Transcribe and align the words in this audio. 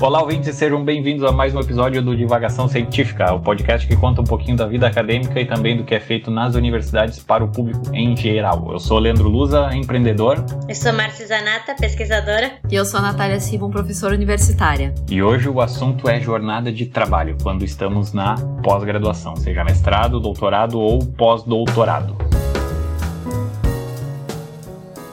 Olá, 0.00 0.22
ouvintes, 0.22 0.54
sejam 0.54 0.84
bem-vindos 0.84 1.24
a 1.24 1.32
mais 1.32 1.52
um 1.56 1.58
episódio 1.58 2.00
do 2.00 2.16
Divagação 2.16 2.68
Científica, 2.68 3.34
o 3.34 3.40
podcast 3.40 3.84
que 3.84 3.96
conta 3.96 4.20
um 4.20 4.24
pouquinho 4.24 4.56
da 4.56 4.64
vida 4.64 4.86
acadêmica 4.86 5.40
e 5.40 5.44
também 5.44 5.76
do 5.76 5.82
que 5.82 5.92
é 5.92 5.98
feito 5.98 6.30
nas 6.30 6.54
universidades 6.54 7.18
para 7.18 7.42
o 7.42 7.48
público 7.48 7.82
em 7.92 8.16
geral. 8.16 8.68
Eu 8.70 8.78
sou 8.78 9.00
Leandro 9.00 9.28
Luza, 9.28 9.74
empreendedor. 9.74 10.44
Eu 10.68 10.74
sou 10.76 10.92
Márcia 10.92 11.26
Zanata, 11.26 11.74
pesquisadora. 11.74 12.52
E 12.70 12.76
eu 12.76 12.84
sou 12.84 13.00
a 13.00 13.02
Natália 13.02 13.40
Simon, 13.40 13.70
professora 13.70 14.14
universitária. 14.14 14.94
E 15.10 15.20
hoje 15.20 15.48
o 15.48 15.60
assunto 15.60 16.08
é 16.08 16.20
jornada 16.20 16.70
de 16.70 16.86
trabalho, 16.86 17.36
quando 17.42 17.64
estamos 17.64 18.12
na 18.12 18.36
pós-graduação, 18.62 19.34
seja 19.34 19.64
mestrado, 19.64 20.20
doutorado 20.20 20.78
ou 20.78 21.04
pós-doutorado. 21.04 22.16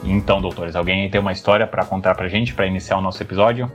Então, 0.04 0.40
doutores, 0.40 0.76
alguém 0.76 1.10
tem 1.10 1.20
uma 1.20 1.32
história 1.32 1.66
para 1.66 1.84
contar 1.84 2.14
pra 2.14 2.28
gente 2.28 2.54
para 2.54 2.68
iniciar 2.68 2.96
o 2.96 3.00
nosso 3.00 3.20
episódio? 3.20 3.68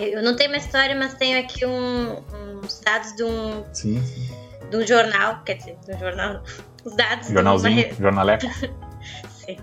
Eu 0.00 0.22
não 0.22 0.34
tenho 0.34 0.50
uma 0.50 0.56
história, 0.56 0.96
mas 0.96 1.14
tenho 1.14 1.38
aqui 1.38 1.66
um, 1.66 2.16
uns 2.62 2.80
dados 2.80 3.14
de 3.14 3.22
um, 3.22 3.64
sim, 3.72 4.02
sim. 4.02 4.30
de 4.70 4.76
um 4.76 4.86
jornal, 4.86 5.42
quer 5.44 5.54
dizer, 5.54 5.76
de 5.84 5.94
um 5.94 5.98
jornal, 5.98 6.42
os 6.84 6.96
dados 6.96 7.28
Jornalzinho, 7.28 7.76
de 7.76 7.92
uma, 7.92 7.94
jornaleco. 7.94 8.46
sim, 9.28 9.58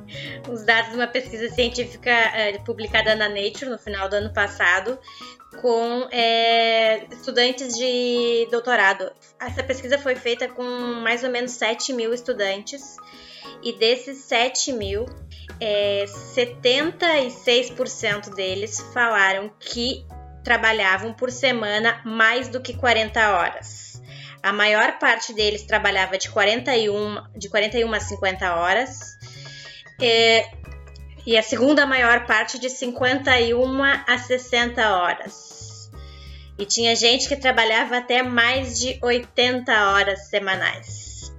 os 0.47 0.63
dados 0.63 0.91
de 0.91 0.95
uma 0.95 1.07
pesquisa 1.07 1.49
científica 1.49 2.11
é, 2.11 2.59
publicada 2.59 3.15
na 3.15 3.27
Nature 3.27 3.69
no 3.69 3.79
final 3.79 4.07
do 4.07 4.15
ano 4.15 4.31
passado 4.31 4.99
com 5.61 6.07
é, 6.11 7.05
estudantes 7.11 7.75
de 7.75 8.47
doutorado. 8.51 9.11
Essa 9.39 9.63
pesquisa 9.63 9.97
foi 9.97 10.15
feita 10.15 10.47
com 10.47 10.63
mais 11.01 11.23
ou 11.23 11.31
menos 11.31 11.53
7 11.53 11.93
mil 11.93 12.13
estudantes 12.13 12.97
e 13.63 13.73
desses 13.73 14.19
7 14.19 14.73
mil, 14.73 15.07
é, 15.59 16.05
76% 16.05 18.35
deles 18.35 18.79
falaram 18.93 19.51
que 19.59 20.05
trabalhavam 20.47 21.11
por 21.11 21.29
semana 21.29 21.99
mais 22.05 22.47
do 22.47 22.61
que 22.61 22.73
40 22.73 23.31
horas. 23.31 24.01
A 24.41 24.53
maior 24.53 24.97
parte 24.97 25.33
deles 25.33 25.63
trabalhava 25.63 26.17
de 26.17 26.29
41, 26.29 27.21
de 27.35 27.49
41 27.49 27.93
a 27.93 27.99
50 27.99 28.55
horas. 28.55 29.17
E, 29.99 30.45
e 31.25 31.37
a 31.37 31.43
segunda 31.43 31.85
maior 31.85 32.25
parte 32.25 32.57
de 32.57 32.69
51 32.69 33.83
a 33.83 34.17
60 34.17 34.95
horas. 34.95 35.91
E 36.57 36.65
tinha 36.65 36.95
gente 36.95 37.27
que 37.27 37.35
trabalhava 37.35 37.97
até 37.97 38.23
mais 38.23 38.79
de 38.79 38.97
80 39.03 39.91
horas 39.91 40.29
semanais. 40.29 41.29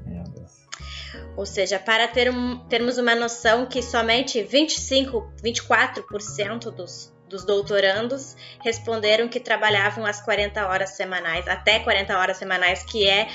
Ou 1.34 1.46
seja, 1.46 1.78
para 1.78 2.06
ter 2.08 2.30
um, 2.30 2.58
termos 2.68 2.98
uma 2.98 3.14
noção 3.14 3.64
que 3.64 3.80
somente 3.80 4.42
25, 4.42 5.32
24% 5.42 6.70
dos 6.70 7.16
dos 7.28 7.44
doutorandos 7.44 8.36
responderam 8.62 9.28
que 9.28 9.38
trabalhavam 9.38 10.04
as 10.06 10.20
40 10.20 10.66
horas 10.66 10.90
semanais, 10.90 11.46
até 11.46 11.78
40 11.80 12.18
horas 12.18 12.36
semanais, 12.36 12.82
que 12.82 13.08
é, 13.08 13.28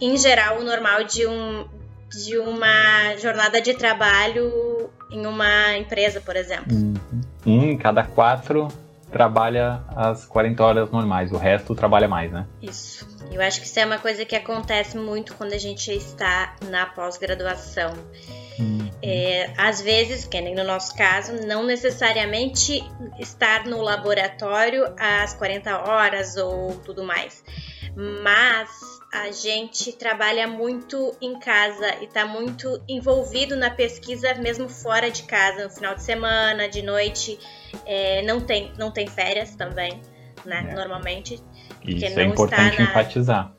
em 0.00 0.16
geral, 0.16 0.60
o 0.60 0.64
normal 0.64 1.04
de, 1.04 1.26
um, 1.26 1.66
de 2.08 2.38
uma 2.38 3.16
jornada 3.18 3.60
de 3.60 3.74
trabalho 3.74 4.90
em 5.10 5.26
uma 5.26 5.76
empresa, 5.76 6.20
por 6.20 6.36
exemplo. 6.36 6.76
Um 7.44 7.62
em 7.64 7.76
cada 7.76 8.04
quatro 8.04 8.68
trabalha 9.10 9.82
as 9.94 10.24
40 10.24 10.64
horas 10.64 10.90
normais, 10.90 11.32
o 11.32 11.36
resto 11.36 11.74
trabalha 11.74 12.08
mais, 12.08 12.30
né? 12.30 12.46
Isso. 12.62 13.06
Eu 13.30 13.40
acho 13.40 13.60
que 13.60 13.66
isso 13.66 13.78
é 13.78 13.84
uma 13.84 13.98
coisa 13.98 14.24
que 14.24 14.34
acontece 14.34 14.96
muito 14.96 15.34
quando 15.34 15.52
a 15.52 15.58
gente 15.58 15.92
está 15.92 16.56
na 16.68 16.86
pós-graduação. 16.86 17.92
Uhum. 18.58 18.90
É, 19.02 19.52
às 19.56 19.80
vezes, 19.80 20.26
que 20.26 20.40
nem 20.40 20.54
no 20.54 20.64
nosso 20.64 20.94
caso, 20.94 21.32
não 21.46 21.64
necessariamente 21.64 22.82
estar 23.18 23.66
no 23.66 23.80
laboratório 23.80 24.84
às 24.98 25.32
40 25.34 25.78
horas 25.88 26.36
ou 26.36 26.76
tudo 26.84 27.02
mais, 27.02 27.42
mas 27.96 28.68
a 29.12 29.32
gente 29.32 29.92
trabalha 29.92 30.46
muito 30.46 31.16
em 31.20 31.38
casa 31.38 31.96
e 32.00 32.04
está 32.04 32.26
muito 32.26 32.80
envolvido 32.88 33.56
na 33.56 33.70
pesquisa 33.70 34.34
mesmo 34.34 34.68
fora 34.68 35.10
de 35.10 35.24
casa, 35.24 35.64
no 35.64 35.70
final 35.70 35.94
de 35.94 36.02
semana, 36.02 36.68
de 36.68 36.82
noite. 36.82 37.38
É, 37.84 38.22
não, 38.22 38.40
tem, 38.40 38.72
não 38.78 38.90
tem 38.90 39.06
férias 39.08 39.54
também, 39.56 40.00
né? 40.44 40.66
É. 40.68 40.74
Normalmente. 40.74 41.42
Isso 41.84 42.18
é 42.18 42.24
importante 42.24 42.78
na... 42.78 42.84
enfatizar. 42.84 43.52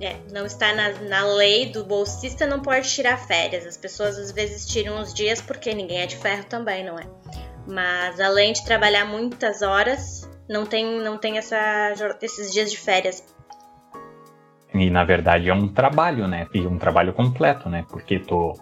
É, 0.00 0.14
não 0.30 0.44
está 0.44 0.74
na, 0.74 0.90
na 1.08 1.24
lei 1.34 1.66
do 1.66 1.82
bolsista, 1.82 2.46
não 2.46 2.60
pode 2.60 2.88
tirar 2.88 3.16
férias. 3.16 3.66
As 3.66 3.78
pessoas 3.78 4.18
às 4.18 4.30
vezes 4.30 4.66
tiram 4.66 5.00
uns 5.00 5.14
dias 5.14 5.40
porque 5.40 5.72
ninguém 5.74 6.00
é 6.00 6.06
de 6.06 6.16
ferro 6.16 6.44
também, 6.44 6.84
não 6.84 6.98
é? 6.98 7.06
Mas 7.66 8.20
além 8.20 8.52
de 8.52 8.64
trabalhar 8.64 9.06
muitas 9.06 9.62
horas, 9.62 10.30
não 10.48 10.66
tem, 10.66 11.00
não 11.00 11.16
tem 11.16 11.38
essa, 11.38 11.94
esses 12.20 12.52
dias 12.52 12.70
de 12.70 12.78
férias. 12.78 13.24
E 14.74 14.90
na 14.90 15.04
verdade 15.04 15.48
é 15.48 15.54
um 15.54 15.66
trabalho, 15.66 16.28
né? 16.28 16.46
E 16.52 16.60
um 16.60 16.78
trabalho 16.78 17.14
completo, 17.14 17.68
né? 17.70 17.84
Porque 17.88 18.18
tu 18.18 18.52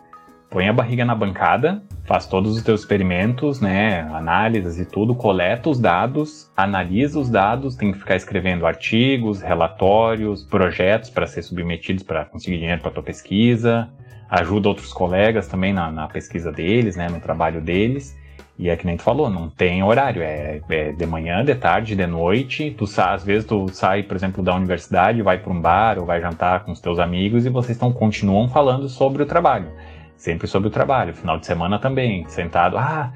põe 0.54 0.68
a 0.68 0.72
barriga 0.72 1.04
na 1.04 1.16
bancada, 1.16 1.82
faz 2.04 2.26
todos 2.26 2.56
os 2.56 2.62
teus 2.62 2.82
experimentos, 2.82 3.60
né, 3.60 4.02
análises 4.02 4.78
e 4.78 4.86
tudo, 4.88 5.12
coleta 5.12 5.68
os 5.68 5.80
dados, 5.80 6.48
analisa 6.56 7.18
os 7.18 7.28
dados, 7.28 7.74
tem 7.74 7.90
que 7.90 7.98
ficar 7.98 8.14
escrevendo 8.14 8.64
artigos, 8.64 9.42
relatórios, 9.42 10.44
projetos 10.44 11.10
para 11.10 11.26
ser 11.26 11.42
submetidos 11.42 12.04
para 12.04 12.24
conseguir 12.24 12.58
dinheiro 12.58 12.80
para 12.80 12.92
tua 12.92 13.02
pesquisa, 13.02 13.88
ajuda 14.30 14.68
outros 14.68 14.92
colegas 14.92 15.48
também 15.48 15.72
na, 15.72 15.90
na, 15.90 16.06
pesquisa 16.06 16.52
deles, 16.52 16.94
né, 16.94 17.08
no 17.08 17.18
trabalho 17.18 17.60
deles. 17.60 18.16
E 18.56 18.68
é 18.68 18.76
que 18.76 18.86
nem 18.86 18.96
tu 18.96 19.02
falou, 19.02 19.28
não 19.28 19.50
tem 19.50 19.82
horário, 19.82 20.22
é, 20.22 20.60
é 20.70 20.92
de 20.92 21.06
manhã, 21.06 21.44
de 21.44 21.56
tarde, 21.56 21.96
de 21.96 22.06
noite. 22.06 22.70
Tu 22.78 22.84
às 23.00 23.24
vezes 23.24 23.44
tu 23.44 23.66
sai, 23.72 24.04
por 24.04 24.14
exemplo, 24.14 24.44
da 24.44 24.54
universidade, 24.54 25.20
vai 25.20 25.38
para 25.38 25.52
um 25.52 25.60
bar 25.60 25.98
ou 25.98 26.06
vai 26.06 26.20
jantar 26.20 26.64
com 26.64 26.70
os 26.70 26.78
teus 26.80 27.00
amigos 27.00 27.44
e 27.44 27.48
vocês 27.48 27.72
estão 27.72 27.92
continuam 27.92 28.48
falando 28.48 28.88
sobre 28.88 29.24
o 29.24 29.26
trabalho 29.26 29.72
sempre 30.16 30.46
sobre 30.46 30.68
o 30.68 30.70
trabalho. 30.70 31.14
Final 31.14 31.38
de 31.38 31.46
semana 31.46 31.78
também, 31.78 32.24
sentado, 32.28 32.76
ah, 32.78 33.12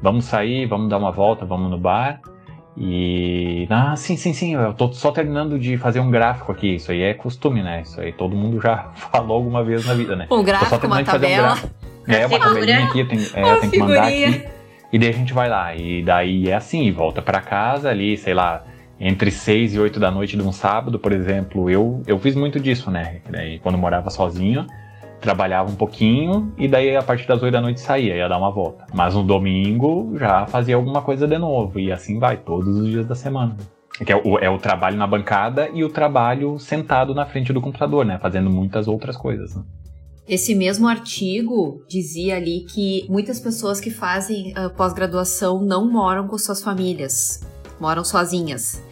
vamos 0.00 0.24
sair, 0.24 0.66
vamos 0.66 0.88
dar 0.88 0.98
uma 0.98 1.10
volta, 1.10 1.44
vamos 1.44 1.70
no 1.70 1.78
bar. 1.78 2.20
E, 2.76 3.66
ah, 3.68 3.94
sim, 3.96 4.16
sim, 4.16 4.32
sim, 4.32 4.54
eu 4.54 4.72
tô 4.72 4.90
só 4.92 5.12
terminando 5.12 5.58
de 5.58 5.76
fazer 5.76 6.00
um 6.00 6.10
gráfico 6.10 6.52
aqui. 6.52 6.76
Isso 6.76 6.90
aí 6.90 7.02
é 7.02 7.12
costume, 7.12 7.62
né? 7.62 7.82
Isso 7.82 8.00
aí 8.00 8.12
todo 8.12 8.34
mundo 8.34 8.60
já 8.60 8.90
falou 8.96 9.36
alguma 9.36 9.62
vez 9.62 9.84
na 9.86 9.94
vida, 9.94 10.16
né? 10.16 10.26
Um 10.30 10.42
gráfico, 10.42 10.86
uma 10.86 11.04
tabela. 11.04 11.56
Um 12.08 12.12
é, 12.12 12.26
uma 12.26 12.38
tabelinha 12.38 12.84
aqui, 12.84 13.04
tem, 13.04 13.18
é, 13.34 13.56
tem 13.56 13.70
que 13.70 13.78
mandar 13.78 14.04
aqui. 14.04 14.44
E 14.92 14.98
daí 14.98 15.08
a 15.08 15.12
gente 15.12 15.32
vai 15.32 15.48
lá. 15.48 15.74
E 15.74 16.02
daí 16.02 16.48
é 16.48 16.54
assim, 16.54 16.90
volta 16.92 17.22
para 17.22 17.40
casa 17.40 17.88
ali, 17.88 18.16
sei 18.16 18.34
lá, 18.34 18.64
entre 19.00 19.30
6 19.30 19.74
e 19.74 19.78
8 19.78 20.00
da 20.00 20.10
noite 20.10 20.36
de 20.36 20.42
um 20.42 20.52
sábado, 20.52 20.98
por 20.98 21.12
exemplo. 21.12 21.70
Eu, 21.70 22.02
eu 22.06 22.18
fiz 22.18 22.34
muito 22.34 22.58
disso, 22.58 22.90
né? 22.90 23.20
Daí, 23.30 23.58
quando 23.58 23.78
morava 23.78 24.10
sozinho, 24.10 24.66
trabalhava 25.22 25.70
um 25.70 25.74
pouquinho 25.74 26.52
e 26.58 26.68
daí 26.68 26.94
a 26.94 27.02
partir 27.02 27.26
das 27.26 27.42
8 27.42 27.52
da 27.52 27.60
noite 27.60 27.80
saía, 27.80 28.16
ia 28.16 28.28
dar 28.28 28.36
uma 28.36 28.50
volta. 28.50 28.84
Mas 28.92 29.14
no 29.14 29.22
domingo 29.22 30.14
já 30.18 30.46
fazia 30.46 30.76
alguma 30.76 31.00
coisa 31.00 31.26
de 31.26 31.38
novo 31.38 31.78
e 31.78 31.90
assim 31.90 32.18
vai, 32.18 32.36
todos 32.36 32.76
os 32.76 32.88
dias 32.88 33.06
da 33.06 33.14
semana. 33.14 33.56
Que 34.04 34.12
é 34.12 34.16
o, 34.16 34.38
é 34.38 34.50
o 34.50 34.58
trabalho 34.58 34.96
na 34.96 35.06
bancada 35.06 35.70
e 35.72 35.84
o 35.84 35.88
trabalho 35.88 36.58
sentado 36.58 37.14
na 37.14 37.24
frente 37.24 37.52
do 37.52 37.60
computador, 37.60 38.04
né? 38.04 38.18
Fazendo 38.20 38.50
muitas 38.50 38.88
outras 38.88 39.16
coisas. 39.16 39.54
Né? 39.54 39.62
Esse 40.26 40.54
mesmo 40.54 40.88
artigo 40.88 41.84
dizia 41.88 42.36
ali 42.36 42.64
que 42.68 43.06
muitas 43.08 43.38
pessoas 43.38 43.80
que 43.80 43.90
fazem 43.90 44.52
uh, 44.52 44.70
pós-graduação 44.70 45.62
não 45.62 45.90
moram 45.90 46.26
com 46.26 46.38
suas 46.38 46.62
famílias, 46.62 47.40
moram 47.80 48.04
sozinhas. 48.04 48.82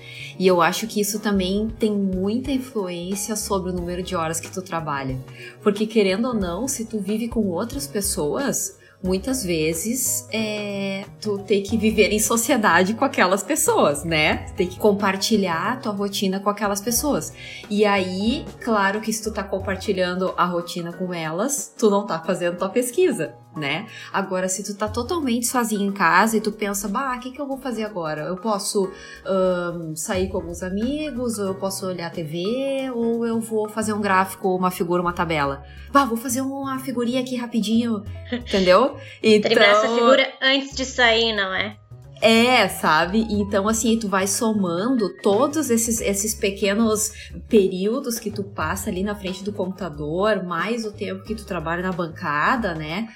E 0.40 0.46
eu 0.46 0.62
acho 0.62 0.86
que 0.86 1.02
isso 1.02 1.20
também 1.20 1.68
tem 1.78 1.92
muita 1.92 2.50
influência 2.50 3.36
sobre 3.36 3.70
o 3.70 3.74
número 3.74 4.02
de 4.02 4.16
horas 4.16 4.40
que 4.40 4.50
tu 4.50 4.62
trabalha. 4.62 5.18
Porque 5.62 5.86
querendo 5.86 6.28
ou 6.28 6.34
não, 6.34 6.66
se 6.66 6.86
tu 6.86 6.98
vive 6.98 7.28
com 7.28 7.46
outras 7.48 7.86
pessoas, 7.86 8.78
muitas 9.02 9.44
vezes 9.44 10.26
é, 10.32 11.04
tu 11.20 11.36
tem 11.40 11.62
que 11.62 11.76
viver 11.76 12.10
em 12.10 12.18
sociedade 12.18 12.94
com 12.94 13.04
aquelas 13.04 13.42
pessoas, 13.42 14.02
né? 14.02 14.46
Tu 14.46 14.54
tem 14.54 14.66
que 14.66 14.78
compartilhar 14.78 15.72
a 15.72 15.76
tua 15.76 15.92
rotina 15.92 16.40
com 16.40 16.48
aquelas 16.48 16.80
pessoas. 16.80 17.34
E 17.68 17.84
aí, 17.84 18.46
claro 18.64 19.02
que 19.02 19.12
se 19.12 19.22
tu 19.22 19.34
tá 19.34 19.44
compartilhando 19.44 20.32
a 20.38 20.46
rotina 20.46 20.90
com 20.90 21.12
elas, 21.12 21.74
tu 21.76 21.90
não 21.90 22.06
tá 22.06 22.18
fazendo 22.18 22.56
tua 22.56 22.70
pesquisa, 22.70 23.34
né? 23.56 23.86
Agora, 24.12 24.48
se 24.48 24.62
tu 24.62 24.74
tá 24.74 24.88
totalmente 24.88 25.46
sozinho 25.46 25.88
em 25.88 25.92
casa 25.92 26.36
e 26.36 26.40
tu 26.40 26.52
pensa, 26.52 26.88
bah, 26.88 27.16
o 27.16 27.20
que, 27.20 27.30
que 27.32 27.40
eu 27.40 27.46
vou 27.46 27.58
fazer 27.58 27.84
agora? 27.84 28.22
Eu 28.22 28.36
posso 28.36 28.90
um, 29.26 29.96
sair 29.96 30.28
com 30.28 30.36
alguns 30.36 30.62
amigos, 30.62 31.38
ou 31.38 31.48
eu 31.48 31.54
posso 31.54 31.86
olhar 31.86 32.06
a 32.06 32.10
TV, 32.10 32.90
ou 32.94 33.26
eu 33.26 33.40
vou 33.40 33.68
fazer 33.68 33.92
um 33.92 34.00
gráfico, 34.00 34.54
uma 34.54 34.70
figura, 34.70 35.02
uma 35.02 35.12
tabela. 35.12 35.64
Bah, 35.92 36.04
vou 36.04 36.16
fazer 36.16 36.40
uma 36.42 36.78
figurinha 36.78 37.20
aqui 37.20 37.36
rapidinho, 37.36 38.04
entendeu? 38.32 38.96
Então... 39.22 39.50
Terminar 39.50 39.70
essa 39.70 39.88
figura 39.88 40.32
antes 40.40 40.76
de 40.76 40.84
sair, 40.84 41.32
não 41.34 41.52
é? 41.52 41.79
É, 42.20 42.68
sabe? 42.68 43.26
Então, 43.30 43.66
assim, 43.66 43.98
tu 43.98 44.08
vai 44.08 44.26
somando 44.26 45.08
todos 45.22 45.70
esses, 45.70 46.00
esses 46.00 46.34
pequenos 46.34 47.12
períodos 47.48 48.18
que 48.18 48.30
tu 48.30 48.44
passa 48.44 48.90
ali 48.90 49.02
na 49.02 49.14
frente 49.14 49.42
do 49.42 49.52
computador, 49.52 50.44
mais 50.44 50.84
o 50.84 50.92
tempo 50.92 51.24
que 51.24 51.34
tu 51.34 51.46
trabalha 51.46 51.82
na 51.82 51.92
bancada, 51.92 52.74
né? 52.74 53.08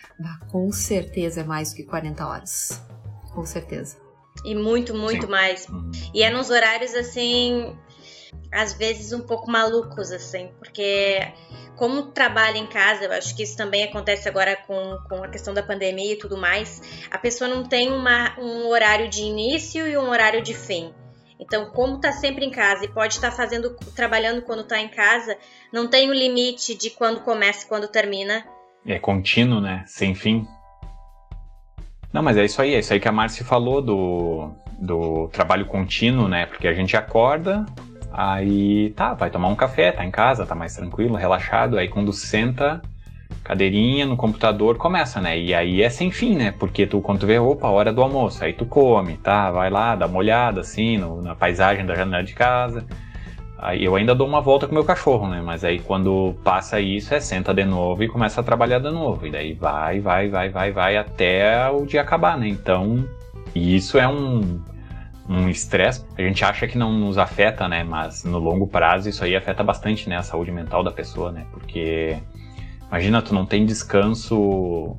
com 0.51 0.71
certeza 0.73 1.43
é 1.43 1.45
mais 1.45 1.71
do 1.71 1.77
que 1.77 1.85
40 1.85 2.27
horas. 2.27 2.83
Com 3.35 3.45
certeza. 3.45 3.97
E 4.45 4.55
muito, 4.55 4.95
muito 4.95 5.27
Sim. 5.27 5.31
mais. 5.31 5.69
Uhum. 5.69 5.91
E 6.15 6.23
é 6.23 6.31
nos 6.31 6.49
horários 6.51 6.95
assim, 6.95 7.77
às 8.53 8.73
vezes 8.73 9.13
um 9.13 9.21
pouco 9.21 9.51
malucos, 9.51 10.11
assim, 10.11 10.51
porque 10.59 11.21
como 11.77 12.03
trabalha 12.13 12.59
em 12.59 12.67
casa, 12.67 13.05
eu 13.05 13.13
acho 13.13 13.35
que 13.37 13.43
isso 13.43 13.57
também 13.57 13.85
acontece 13.85 14.29
agora 14.29 14.57
com, 14.57 14.99
com 15.09 15.25
a 15.25 15.29
questão 15.29 15.53
da 15.53 15.63
pandemia 15.63 16.13
e 16.13 16.19
tudo 16.19 16.37
mais, 16.37 16.81
a 17.11 17.19
pessoa 17.19 17.49
não 17.49 17.65
tem 17.65 17.91
uma, 17.91 18.39
um 18.39 18.69
horário 18.69 19.09
de 19.09 19.23
início 19.23 19.87
e 19.87 19.97
um 19.97 20.09
horário 20.09 20.43
de 20.43 20.55
fim. 20.55 20.93
Então, 21.39 21.67
como 21.71 21.97
está 21.97 22.13
sempre 22.13 22.45
em 22.45 22.51
casa 22.51 22.85
e 22.85 22.89
pode 22.89 23.15
estar 23.15 23.31
tá 23.31 23.37
fazendo, 23.37 23.77
trabalhando 23.95 24.43
quando 24.43 24.61
está 24.61 24.81
em 24.81 24.89
casa, 24.89 25.37
não 25.73 25.89
tem 25.89 26.09
o 26.09 26.13
um 26.13 26.15
limite 26.15 26.75
de 26.75 26.91
quando 26.91 27.21
começa 27.21 27.65
e 27.65 27.69
quando 27.69 27.89
termina. 27.89 28.45
É 28.87 28.99
contínuo, 28.99 29.61
né? 29.61 29.85
Sem 29.87 30.15
fim. 30.15 30.47
Não, 32.13 32.23
mas 32.23 32.37
é 32.37 32.45
isso 32.45 32.63
aí, 32.63 32.75
é 32.75 32.79
isso 32.79 32.93
aí 32.93 33.01
que 33.01 33.09
a 33.09 33.13
Márcia 33.13 33.45
falou 33.45 33.83
do, 33.83 34.53
do 34.79 35.29
trabalho 35.33 35.67
contínuo, 35.67 36.29
né? 36.29 36.47
Porque 36.47 36.69
a 36.69 36.73
gente 36.73 36.97
acorda, 36.97 37.67
aí 38.17 38.91
tá, 38.91 39.13
vai 39.13 39.29
tomar 39.29 39.49
um 39.49 39.57
café, 39.57 39.91
tá 39.91 40.05
em 40.05 40.11
casa, 40.11 40.47
tá 40.47 40.55
mais 40.55 40.77
tranquilo, 40.77 41.17
relaxado, 41.17 41.77
aí 41.77 41.89
quando 41.89 42.13
senta, 42.13 42.81
cadeirinha 43.43 44.07
no 44.07 44.17
computador, 44.17 44.77
começa, 44.77 45.21
né? 45.21 45.37
E 45.37 45.53
aí 45.53 45.83
é 45.83 45.91
sem 45.91 46.13
fim, 46.13 46.37
né? 46.37 46.53
Porque 46.53 46.87
tu, 46.87 47.01
quando 47.01 47.21
tu 47.21 47.27
vê, 47.27 47.39
opa, 47.39 47.69
hora 47.69 47.93
do 47.93 48.01
almoço, 48.01 48.45
aí 48.45 48.53
tu 48.53 48.65
come, 48.65 49.17
tá? 49.17 49.51
Vai 49.51 49.69
lá, 49.69 49.97
dá 49.97 50.07
uma 50.07 50.19
olhada, 50.19 50.61
assim, 50.61 50.97
no, 50.97 51.21
na 51.21 51.35
paisagem 51.35 51.85
da 51.85 51.95
janela 51.97 52.23
de 52.23 52.35
casa. 52.35 52.87
Aí 53.59 53.85
eu 53.85 53.97
ainda 53.97 54.15
dou 54.15 54.29
uma 54.29 54.41
volta 54.41 54.69
com 54.69 54.75
meu 54.75 54.85
cachorro, 54.85 55.27
né? 55.27 55.43
Mas 55.45 55.65
aí 55.65 55.81
quando 55.81 56.37
passa 56.45 56.81
isso, 56.81 57.15
é 57.15 57.21
senta 57.21 57.53
de 57.53 57.65
novo 57.65 58.05
e 58.05 58.09
começa 58.09 58.41
a 58.41 58.45
trabalhar 58.45 58.79
de 58.79 58.91
novo. 58.91 59.27
E 59.27 59.31
daí 59.31 59.55
vai, 59.55 60.01
vai, 60.01 60.29
vai, 60.29 60.51
vai, 60.51 60.71
vai 60.71 60.97
até 60.97 61.69
o 61.71 61.85
dia 61.85 62.03
acabar, 62.03 62.39
né? 62.39 62.47
Então, 62.47 63.05
isso 63.55 63.99
é 63.99 64.07
um 64.07 64.61
um 65.29 65.49
estresse. 65.49 66.05
A 66.17 66.23
gente 66.23 66.45
acha 66.45 66.67
que 66.67 66.77
não 66.77 66.93
nos 66.93 67.19
afeta, 67.19 67.69
né? 67.69 67.83
Mas 67.85 68.25
no 68.25 68.39
longo 68.39 68.67
prazo 68.67 69.09
isso 69.09 69.25
aí 69.25 69.35
afeta 69.35 69.63
bastante, 69.63 70.09
né? 70.09 70.17
A 70.17 70.23
saúde 70.23 70.51
mental 70.51 70.83
da 70.83 70.91
pessoa, 70.91 71.33
né? 71.33 71.47
Porque 71.51 72.17
imagina, 72.89 73.23
tu 73.23 73.35
não 73.35 73.47
tem 73.47 73.65
descanso 73.65 74.97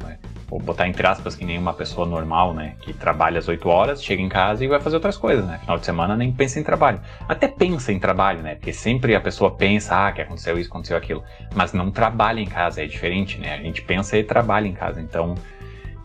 vou 0.47 0.59
botar 0.59 0.87
entre 0.87 1.05
aspas 1.05 1.35
que 1.35 1.45
nem 1.45 1.57
uma 1.57 1.73
pessoa 1.73 2.05
normal, 2.05 2.53
né, 2.53 2.75
que 2.81 2.93
trabalha 2.93 3.39
às 3.39 3.47
8 3.47 3.67
horas, 3.67 4.03
chega 4.03 4.21
em 4.21 4.29
casa 4.29 4.63
e 4.63 4.67
vai 4.67 4.79
fazer 4.79 4.95
outras 4.95 5.17
coisas, 5.17 5.45
né? 5.45 5.57
Final 5.59 5.77
de 5.77 5.85
semana 5.85 6.15
nem 6.15 6.31
pensa 6.31 6.59
em 6.59 6.63
trabalho. 6.63 6.99
Até 7.27 7.47
pensa 7.47 7.91
em 7.91 7.99
trabalho, 7.99 8.41
né? 8.41 8.55
Porque 8.55 8.71
sempre 8.71 9.15
a 9.15 9.21
pessoa 9.21 9.51
pensa, 9.51 10.07
ah, 10.07 10.11
que 10.11 10.21
aconteceu 10.21 10.57
isso, 10.57 10.69
aconteceu 10.69 10.97
aquilo, 10.97 11.23
mas 11.55 11.73
não 11.73 11.91
trabalha 11.91 12.39
em 12.39 12.45
casa, 12.45 12.83
é 12.83 12.85
diferente, 12.85 13.39
né? 13.39 13.53
A 13.53 13.61
gente 13.61 13.81
pensa 13.81 14.17
e 14.17 14.23
trabalha 14.23 14.67
em 14.67 14.73
casa. 14.73 15.01
Então, 15.01 15.35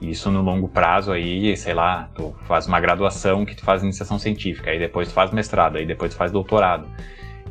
isso 0.00 0.30
no 0.30 0.42
longo 0.42 0.68
prazo 0.68 1.12
aí, 1.12 1.56
sei 1.56 1.74
lá, 1.74 2.08
tu 2.14 2.34
faz 2.46 2.66
uma 2.66 2.80
graduação 2.80 3.44
que 3.44 3.54
tu 3.54 3.64
faz 3.64 3.82
iniciação 3.82 4.18
científica, 4.18 4.70
aí 4.70 4.78
depois 4.78 5.08
tu 5.08 5.14
faz 5.14 5.30
mestrado, 5.30 5.76
aí 5.76 5.86
depois 5.86 6.12
tu 6.12 6.16
faz 6.16 6.32
doutorado. 6.32 6.88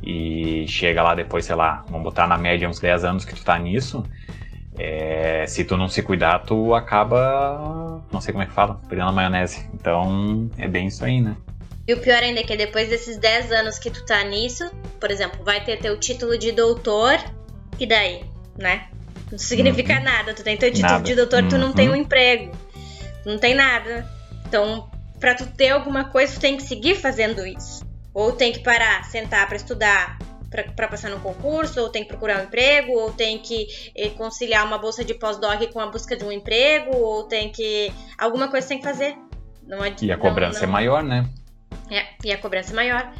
E 0.02 0.66
chega 0.68 1.04
lá 1.04 1.14
depois, 1.14 1.46
sei 1.46 1.56
lá, 1.56 1.84
vamos 1.90 2.04
botar 2.04 2.26
na 2.26 2.38
média 2.38 2.70
uns 2.70 2.80
10 2.80 3.04
anos 3.04 3.26
que 3.26 3.36
tu 3.36 3.44
tá 3.44 3.58
nisso, 3.60 4.04
é, 4.78 5.46
se 5.46 5.66
tu 5.66 5.76
não 5.76 5.90
se 5.90 6.02
cuidar, 6.02 6.40
tu 6.40 6.74
acaba. 6.74 8.02
Não 8.12 8.22
sei 8.22 8.32
como 8.32 8.44
é 8.44 8.48
que 8.48 8.54
fala, 8.54 8.80
perdendo 8.88 9.10
a 9.10 9.12
maionese. 9.12 9.70
Então 9.74 10.50
é 10.58 10.70
bem 10.70 10.88
isso 10.88 11.04
aí, 11.04 11.20
né? 11.20 11.36
E 11.86 11.94
o 11.94 12.00
pior 12.00 12.24
ainda 12.24 12.40
é 12.40 12.44
que 12.44 12.56
depois 12.56 12.88
desses 12.88 13.18
10 13.18 13.52
anos 13.52 13.78
que 13.78 13.90
tu 13.90 14.06
tá 14.06 14.24
nisso, 14.24 14.72
por 15.00 15.12
exemplo, 15.12 15.44
vai 15.44 15.64
ter 15.64 15.78
teu 15.80 16.00
título 16.00 16.38
de 16.38 16.52
doutor, 16.52 17.18
e 17.80 17.86
daí, 17.86 18.24
né? 18.58 18.88
Não 19.32 19.38
significa 19.38 19.98
uhum. 19.98 20.04
nada. 20.04 20.34
Tu 20.34 20.44
tem 20.44 20.58
teu 20.58 20.72
título 20.72 20.94
nada. 20.94 21.04
de 21.04 21.16
doutor, 21.16 21.48
tu 21.48 21.58
não 21.58 21.72
tem 21.72 21.90
um 21.90 21.92
uhum. 21.92 21.98
emprego. 21.98 22.52
Tu 23.24 23.30
não 23.30 23.38
tem 23.38 23.54
nada. 23.54 24.08
Então, 24.48 24.90
pra 25.20 25.36
tu 25.36 25.46
ter 25.46 25.70
alguma 25.70 26.06
coisa, 26.06 26.34
tu 26.34 26.40
tem 26.40 26.58
que 26.58 26.64
seguir 26.64 26.96
fazendo 26.96 27.46
isso. 27.46 27.86
Ou 28.14 28.32
tem 28.32 28.52
que 28.52 28.60
parar, 28.60 29.04
sentar 29.06 29.48
para 29.48 29.56
estudar, 29.56 30.18
para 30.76 30.88
passar 30.88 31.10
no 31.10 31.20
concurso, 31.20 31.80
ou 31.80 31.90
tem 31.90 32.04
que 32.04 32.10
procurar 32.10 32.42
um 32.42 32.46
emprego, 32.46 32.94
ou 32.94 33.12
tem 33.12 33.38
que 33.38 33.68
eh, 33.96 34.10
conciliar 34.10 34.66
uma 34.66 34.78
bolsa 34.78 35.06
de 35.06 35.14
pós-doc 35.14 35.62
com 35.72 35.80
a 35.80 35.88
busca 35.88 36.18
de 36.18 36.26
um 36.26 36.32
emprego, 36.32 36.98
ou 36.98 37.24
tem 37.24 37.52
que. 37.52 37.92
Alguma 38.18 38.48
coisa 38.48 38.68
tem 38.68 38.80
que 38.80 38.84
fazer. 38.84 39.16
Não 39.64 39.86
é, 39.86 39.94
e 40.02 40.12
a 40.12 40.18
cobrança 40.18 40.62
não, 40.62 40.68
não... 40.68 40.70
é 40.70 40.82
maior, 40.82 41.04
né? 41.04 41.30
É, 41.92 42.08
e 42.24 42.32
a 42.32 42.38
cobrança 42.38 42.72
é 42.74 42.76
maior. 42.76 43.14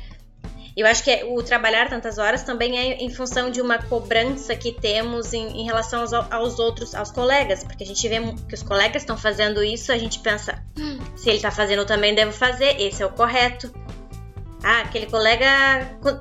Eu 0.80 0.88
acho 0.88 1.04
que 1.04 1.26
o 1.26 1.44
trabalhar 1.44 1.90
tantas 1.90 2.18
horas 2.18 2.42
também 2.44 2.80
é 2.80 3.04
em 3.04 3.10
função 3.10 3.52
de 3.52 3.60
uma 3.60 3.78
cobrança 3.78 4.56
que 4.56 4.72
temos 4.72 5.34
em, 5.34 5.60
em 5.60 5.66
relação 5.66 6.00
aos, 6.00 6.14
aos, 6.14 6.58
outros, 6.58 6.96
aos 6.96 7.12
colegas, 7.12 7.66
porque 7.66 7.84
a 7.84 7.86
gente 7.86 8.08
vê 8.08 8.18
que 8.48 8.56
os 8.56 8.64
colegas 8.64 9.02
estão 9.02 9.18
fazendo 9.18 9.62
isso, 9.62 9.92
a 9.92 9.98
gente 9.98 10.20
pensa, 10.20 10.64
hum, 10.78 10.98
se 11.18 11.28
ele 11.28 11.36
está 11.36 11.52
fazendo, 11.52 11.80
eu 11.80 11.86
também 11.86 12.16
devo 12.16 12.32
fazer, 12.32 12.80
esse 12.80 13.04
é 13.04 13.06
o 13.06 13.10
correto. 13.10 13.70
Ah, 14.64 14.82
aquele 14.82 15.08
colega 15.08 15.46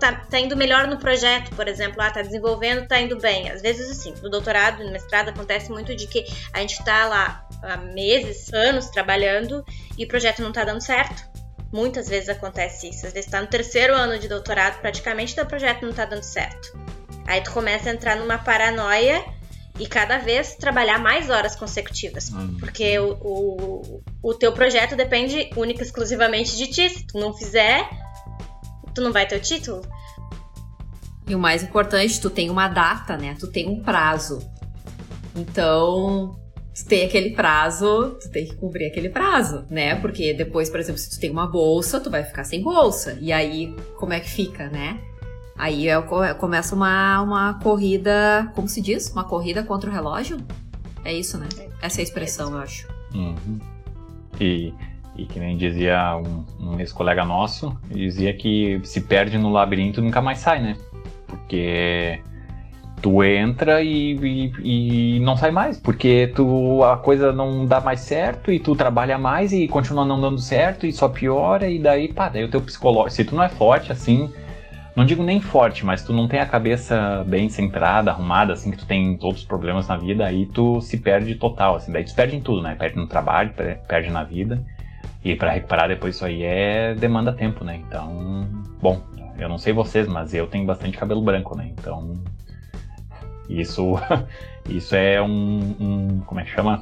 tá, 0.01 0.13
tá, 0.29 0.41
indo 0.41 0.57
melhor 0.57 0.89
no 0.89 0.99
projeto, 0.99 1.55
por 1.55 1.69
exemplo, 1.69 2.03
ah, 2.03 2.11
tá 2.11 2.23
desenvolvendo, 2.23 2.89
tá 2.89 3.01
indo 3.01 3.17
bem. 3.17 3.49
Às 3.49 3.63
vezes, 3.63 3.89
assim, 3.89 4.13
no 4.21 4.29
doutorado, 4.29 4.83
no 4.83 4.91
mestrado, 4.91 5.29
acontece 5.29 5.71
muito 5.71 5.95
de 5.95 6.09
que 6.09 6.25
a 6.53 6.59
gente 6.61 6.85
tá 6.85 7.07
lá 7.07 7.47
há 7.63 7.77
meses, 7.77 8.53
anos 8.53 8.89
trabalhando 8.91 9.65
e 9.97 10.05
o 10.05 10.09
projeto 10.09 10.43
não 10.43 10.51
tá 10.51 10.65
dando 10.65 10.81
certo. 10.81 11.48
Muitas 11.73 12.09
vezes 12.09 12.29
acontece 12.29 12.89
isso. 12.89 13.07
Às 13.07 13.13
vezes 13.13 13.31
tá 13.31 13.41
no 13.41 13.47
terceiro 13.47 13.95
ano 13.95 14.19
de 14.19 14.29
doutorado, 14.29 14.81
praticamente 14.81 15.39
o 15.39 15.47
projeto 15.47 15.85
não 15.85 15.93
tá 15.93 16.05
dando 16.05 16.23
certo. 16.23 16.79
Aí 17.27 17.43
tu 17.43 17.53
começa 17.53 17.91
a 17.91 17.93
entrar 17.93 18.17
numa 18.17 18.39
paranoia 18.39 19.23
e 19.79 19.87
cada 19.87 20.19
vez 20.19 20.57
trabalhar 20.57 20.99
mais 20.99 21.31
horas 21.31 21.55
consecutivas. 21.55 22.31
Hum. 22.31 22.57
Porque 22.59 22.99
o, 22.99 23.13
o, 23.21 24.03
o 24.23 24.35
teu 24.35 24.53
projeto 24.53 24.97
depende 24.97 25.51
única 25.55 25.83
e 25.83 25.85
exclusivamente 25.85 26.57
de 26.57 26.67
ti. 26.69 26.89
Se 26.89 27.07
tu 27.07 27.19
não 27.19 27.35
fizer, 27.35 27.89
tu 28.95 29.03
não 29.03 29.13
vai 29.13 29.27
ter 29.27 29.37
o 29.37 29.41
título. 29.41 29.83
E 31.27 31.35
o 31.35 31.39
mais 31.39 31.63
importante, 31.63 32.19
tu 32.19 32.31
tem 32.31 32.49
uma 32.49 32.69
data, 32.69 33.17
né? 33.17 33.37
Tu 33.39 33.47
tem 33.47 33.69
um 33.69 33.83
prazo. 33.83 34.41
Então, 35.37 36.35
tu 36.83 36.89
tem 36.89 37.07
aquele 37.07 37.31
prazo, 37.31 38.17
tu 38.21 38.31
tem 38.31 38.47
que 38.47 38.55
cumprir 38.55 38.89
aquele 38.89 39.09
prazo, 39.09 39.65
né? 39.71 39.95
Porque 39.97 40.35
depois, 40.35 40.71
por 40.71 40.81
exemplo, 40.81 40.99
se 40.99 41.11
tu 41.11 41.21
tem 41.21 41.31
uma 41.31 41.47
bolsa, 41.47 42.01
tu 42.01 42.11
vai 42.11 42.25
ficar 42.25 42.45
sem 42.45 42.63
bolsa. 42.63 43.19
E 43.21 43.33
aí, 43.33 43.75
como 43.97 44.13
é 44.13 44.21
que 44.21 44.31
fica, 44.31 44.69
né? 44.69 45.01
Aí 45.57 45.89
é, 45.89 46.01
começa 46.39 46.75
uma, 46.75 47.21
uma 47.21 47.55
corrida, 47.55 48.51
como 48.55 48.69
se 48.69 48.81
diz? 48.81 49.11
Uma 49.11 49.25
corrida 49.25 49.63
contra 49.63 49.91
o 49.91 49.93
relógio? 49.93 50.39
É 51.05 51.13
isso, 51.13 51.37
né? 51.37 51.49
Essa 51.83 52.01
é 52.01 52.03
a 52.03 52.05
expressão, 52.05 52.53
eu 52.53 52.59
acho. 52.59 52.89
Uhum. 53.15 53.59
E 54.41 54.73
e 55.19 55.27
que 55.27 55.41
nem 55.41 55.57
dizia 55.57 56.17
um, 56.17 56.45
um 56.61 56.79
ex-colega 56.79 57.25
nosso, 57.25 57.77
dizia 57.91 58.33
que 58.33 58.81
se 58.85 59.01
perde 59.01 59.37
no 59.37 59.51
labirinto 59.51 60.01
nunca 60.01 60.23
mais 60.23 60.39
sai, 60.39 60.63
né? 60.63 60.77
Porque 61.27 62.21
tu 63.01 63.23
entra 63.23 63.83
e, 63.83 64.15
e, 64.15 65.17
e, 65.17 65.21
não 65.21 65.37
sai 65.37 65.51
mais, 65.51 65.79
porque 65.79 66.33
tu 66.35 66.83
a 66.85 66.97
coisa 66.97 67.33
não 67.33 67.67
dá 67.67 67.81
mais 67.81 68.01
certo 68.01 68.53
e 68.53 68.59
tu 68.59 68.75
trabalha 68.75 69.17
mais 69.19 69.53
e 69.53 69.67
continua 69.69 70.05
não 70.05 70.21
dando 70.21 70.39
certo 70.39 70.87
e 70.87 70.93
só 70.93 71.09
piora 71.09 71.69
e 71.69 71.79
daí, 71.79 72.13
pá, 72.13 72.29
daí 72.29 72.45
o 72.45 72.51
teu 72.51 72.61
psicológico, 72.61 73.11
se 73.11 73.25
tu 73.25 73.35
não 73.35 73.43
é 73.43 73.49
forte 73.49 73.93
assim, 73.93 74.31
não 74.99 75.05
digo 75.05 75.23
nem 75.23 75.41
forte, 75.41 75.87
mas 75.87 76.03
tu 76.03 76.13
não 76.13 76.27
tem 76.27 76.41
a 76.41 76.47
cabeça 76.47 77.25
bem 77.25 77.49
centrada, 77.49 78.11
arrumada, 78.11 78.53
assim, 78.53 78.73
que 78.73 78.79
tu 78.79 78.85
tem 78.85 79.17
outros 79.23 79.45
problemas 79.45 79.87
na 79.87 79.97
vida, 79.97 80.27
aí 80.27 80.45
tu 80.47 80.81
se 80.81 80.99
perde 80.99 81.37
total, 81.37 81.77
assim, 81.77 81.93
daí 81.93 82.03
tu 82.03 82.13
perde 82.13 82.35
em 82.35 82.41
tudo, 82.41 82.63
né? 82.63 82.75
Perde 82.75 82.97
no 82.97 83.07
trabalho, 83.07 83.53
perde 83.87 84.11
na 84.11 84.25
vida. 84.25 84.61
E 85.25 85.37
para 85.37 85.53
recuperar 85.53 85.87
depois 85.87 86.17
isso 86.17 86.25
aí 86.25 86.43
é 86.43 86.97
demanda 86.97 87.33
tempo, 87.33 87.65
né? 87.65 87.81
Então, 87.87 88.49
bom, 88.83 89.01
eu 89.39 89.49
não 89.49 89.57
sei 89.57 89.73
vocês, 89.73 90.09
mas 90.09 90.35
eu 90.35 90.49
tenho 90.49 90.67
bastante 90.67 90.99
cabelo 90.99 91.23
branco, 91.23 91.57
né? 91.57 91.71
Então, 91.79 92.15
isso, 93.49 93.95
isso 94.69 94.95
é 94.95 95.21
um, 95.23 95.75
um 95.81 96.23
como 96.27 96.41
é 96.41 96.45
que 96.45 96.51
chama? 96.51 96.81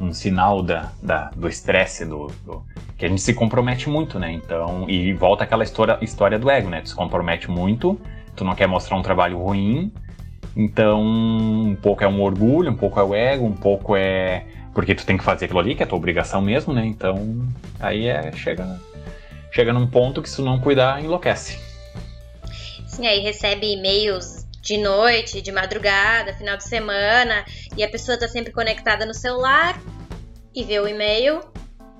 Um 0.00 0.12
sinal 0.12 0.62
da, 0.62 0.90
da 1.02 1.30
do 1.30 1.48
estresse, 1.48 2.04
do, 2.04 2.28
do, 2.44 2.64
que 2.96 3.04
a 3.04 3.08
gente 3.08 3.20
se 3.20 3.34
compromete 3.34 3.88
muito, 3.88 4.18
né? 4.18 4.32
Então, 4.32 4.88
e 4.88 5.12
volta 5.12 5.44
aquela 5.44 5.62
história, 5.62 5.98
história 6.00 6.38
do 6.38 6.50
ego, 6.50 6.68
né? 6.68 6.80
Tu 6.80 6.90
se 6.90 6.94
compromete 6.94 7.50
muito, 7.50 8.00
tu 8.34 8.44
não 8.44 8.54
quer 8.54 8.66
mostrar 8.66 8.96
um 8.96 9.02
trabalho 9.02 9.38
ruim, 9.38 9.92
então 10.56 11.02
um 11.02 11.76
pouco 11.80 12.02
é 12.02 12.08
um 12.08 12.20
orgulho, 12.22 12.70
um 12.70 12.76
pouco 12.76 12.98
é 12.98 13.02
o 13.02 13.14
ego, 13.14 13.44
um 13.44 13.52
pouco 13.52 13.94
é 13.96 14.46
porque 14.74 14.94
tu 14.94 15.04
tem 15.04 15.18
que 15.18 15.24
fazer 15.24 15.44
aquilo 15.44 15.60
ali, 15.60 15.74
que 15.74 15.82
é 15.82 15.86
tua 15.86 15.98
obrigação 15.98 16.40
mesmo, 16.40 16.72
né? 16.72 16.84
Então, 16.86 17.46
aí 17.78 18.06
é, 18.06 18.32
chega, 18.32 18.80
chega 19.50 19.72
num 19.72 19.86
ponto 19.86 20.22
que 20.22 20.30
se 20.30 20.40
não 20.40 20.58
cuidar, 20.58 21.02
enlouquece. 21.02 21.58
Sim, 22.86 23.06
aí 23.06 23.20
recebe 23.20 23.74
e-mails 23.74 24.41
de 24.62 24.78
noite, 24.78 25.42
de 25.42 25.50
madrugada, 25.50 26.32
final 26.34 26.56
de 26.56 26.64
semana, 26.64 27.44
e 27.76 27.82
a 27.82 27.90
pessoa 27.90 28.16
tá 28.16 28.28
sempre 28.28 28.52
conectada 28.52 29.04
no 29.04 29.12
celular 29.12 29.78
e 30.54 30.62
vê 30.62 30.78
o 30.78 30.86
e-mail 30.86 31.40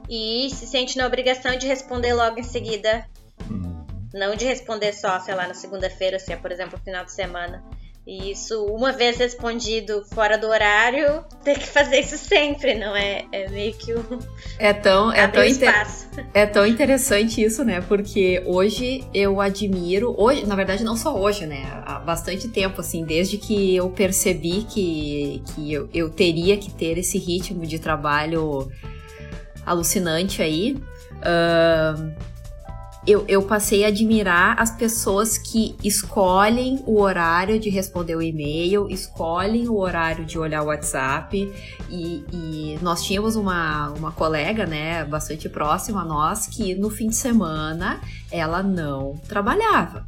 e 0.09 0.49
se 0.50 0.66
sente 0.66 0.97
na 0.97 1.07
obrigação 1.07 1.57
de 1.57 1.66
responder 1.66 2.14
logo 2.14 2.38
em 2.38 2.45
seguida. 2.45 3.04
Uhum. 3.50 3.85
Não 4.14 4.37
de 4.37 4.45
responder 4.45 4.92
só, 4.92 5.19
sei 5.21 5.35
lá, 5.35 5.49
na 5.49 5.54
segunda-feira, 5.54 6.19
se 6.19 6.33
é, 6.33 6.37
por 6.37 6.52
exemplo, 6.52 6.78
final 6.78 7.04
de 7.04 7.12
semana. 7.12 7.64
E 8.05 8.33
isso, 8.33 8.65
uma 8.67 8.91
vez 8.91 9.17
respondido 9.17 10.05
fora 10.13 10.37
do 10.37 10.49
horário, 10.49 11.25
tem 11.45 11.55
que 11.55 11.67
fazer 11.67 12.01
isso 12.01 12.19
sempre, 12.19 12.75
não 12.75 12.97
é? 12.97 13.25
É 13.31 13.49
meio 13.49 13.73
que 13.75 13.95
um. 13.95 14.19
É 14.59 14.73
tão, 14.73 15.13
é 15.13 15.29
tão, 15.29 15.45
inter... 15.45 15.87
é 16.35 16.45
tão 16.45 16.67
interessante 16.67 17.41
isso, 17.41 17.65
né? 17.65 17.81
Porque 17.81 18.43
hoje 18.45 19.05
eu 19.15 19.41
admiro, 19.41 20.17
hoje, 20.19 20.45
na 20.47 20.57
verdade, 20.57 20.83
não 20.83 20.97
só 20.97 21.17
hoje, 21.17 21.47
né? 21.47 21.63
Há 21.87 22.01
bastante 22.01 22.49
tempo, 22.49 22.81
assim, 22.81 23.05
desde 23.05 23.39
que 23.39 23.77
eu 23.77 23.89
percebi 23.89 24.65
que, 24.65 25.41
que 25.55 25.73
eu, 25.73 25.89
eu 25.95 26.11
teria 26.11 26.57
que 26.57 26.73
ter 26.73 26.99
esse 26.99 27.19
ritmo 27.19 27.65
de 27.65 27.79
trabalho 27.79 28.69
alucinante 29.65 30.43
aí. 30.43 30.77
Uh, 31.23 32.32
eu, 33.07 33.25
eu 33.27 33.43
passei 33.43 33.85
a 33.85 33.89
admirar 33.89 34.61
as 34.61 34.71
pessoas 34.71 35.37
que 35.37 35.77
escolhem 35.83 36.83
o 36.87 37.01
horário 37.01 37.59
de 37.59 37.69
responder 37.69 38.15
o 38.15 38.23
e-mail, 38.23 38.89
escolhem 38.89 39.69
o 39.69 39.77
horário 39.77 40.25
de 40.25 40.39
olhar 40.39 40.63
o 40.63 40.67
WhatsApp. 40.67 41.53
E, 41.91 42.25
e, 42.33 42.79
nós 42.81 43.03
tínhamos 43.03 43.35
uma, 43.35 43.89
uma 43.91 44.13
colega, 44.13 44.67
né, 44.67 45.05
bastante 45.05 45.49
próxima 45.49 46.03
a 46.03 46.05
nós, 46.05 46.47
que 46.47 46.75
no 46.77 46.91
fim 46.91 47.09
de 47.09 47.17
semana 47.17 48.01
ela 48.31 48.63
não 48.63 49.21
trabalhava. 49.29 50.07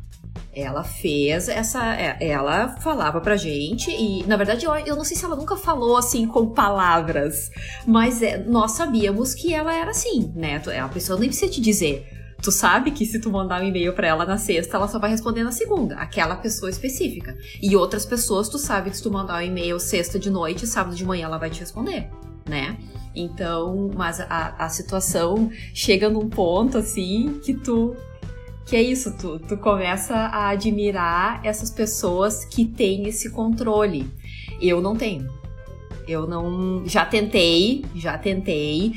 Ela 0.55 0.85
fez 0.85 1.49
essa. 1.49 1.97
É, 1.97 2.17
ela 2.21 2.77
falava 2.77 3.21
pra 3.21 3.37
gente, 3.37 3.91
e 3.91 4.25
na 4.25 4.37
verdade 4.37 4.65
eu, 4.65 4.73
eu 4.73 4.95
não 4.95 5.03
sei 5.03 5.17
se 5.17 5.25
ela 5.25 5.35
nunca 5.35 5.57
falou 5.57 5.97
assim 5.97 6.29
com 6.29 6.51
palavras, 6.51 7.51
mas 7.85 8.23
é, 8.23 8.39
nós 8.39 8.71
sabíamos 8.71 9.35
que 9.35 9.53
ela 9.53 9.75
era 9.75 9.91
assim, 9.91 10.33
né? 10.37 10.63
A 10.81 10.89
pessoa 10.89 11.19
nem 11.19 11.29
precisa 11.29 11.51
te 11.51 11.61
dizer 11.61 12.14
Tu 12.43 12.53
sabe 12.53 12.91
que 12.91 13.07
se 13.07 13.21
tu 13.21 13.31
mandar 13.31 13.63
um 13.63 13.67
e-mail 13.67 13.93
para 13.93 14.07
ela 14.07 14.27
na 14.27 14.37
sexta, 14.37 14.77
ela 14.77 14.89
só 14.89 14.99
vai 14.99 15.11
responder 15.11 15.43
na 15.43 15.53
segunda, 15.53 15.97
aquela 15.97 16.37
pessoa 16.37 16.71
específica. 16.71 17.37
E 17.63 17.75
outras 17.77 18.05
pessoas, 18.05 18.49
tu 18.49 18.59
sabe 18.59 18.91
que 18.91 18.97
se 18.97 19.03
tu 19.03 19.11
mandar 19.11 19.43
um 19.43 19.47
e-mail 19.47 19.81
sexta 19.81 20.19
de 20.19 20.31
noite, 20.31 20.67
sábado 20.67 20.95
de 20.95 21.05
manhã 21.05 21.27
ela 21.27 21.39
vai 21.39 21.51
te 21.51 21.61
responder, 21.61 22.11
né? 22.47 22.77
Então, 23.15 23.91
mas 23.95 24.21
a, 24.21 24.55
a 24.59 24.69
situação 24.69 25.51
chega 25.73 26.11
num 26.11 26.29
ponto 26.29 26.79
assim 26.79 27.41
que 27.45 27.55
tu 27.55 27.97
que 28.67 28.77
é 28.77 28.83
isso, 28.83 29.15
tu, 29.19 29.39
tu 29.39 29.59
começa 29.59 30.15
a 30.15 30.49
admirar 30.49 31.41
essas 31.45 31.71
pessoas 31.71 32.47
que 32.47 32.65
têm 32.65 33.07
esse 33.07 33.31
controle. 33.31 34.11
Eu 34.61 34.81
não 34.81 34.97
tenho. 34.97 35.29
Eu 36.09 36.27
não. 36.27 36.83
Já 36.87 37.05
tentei, 37.05 37.85
já 37.95 38.17
tentei. 38.17 38.93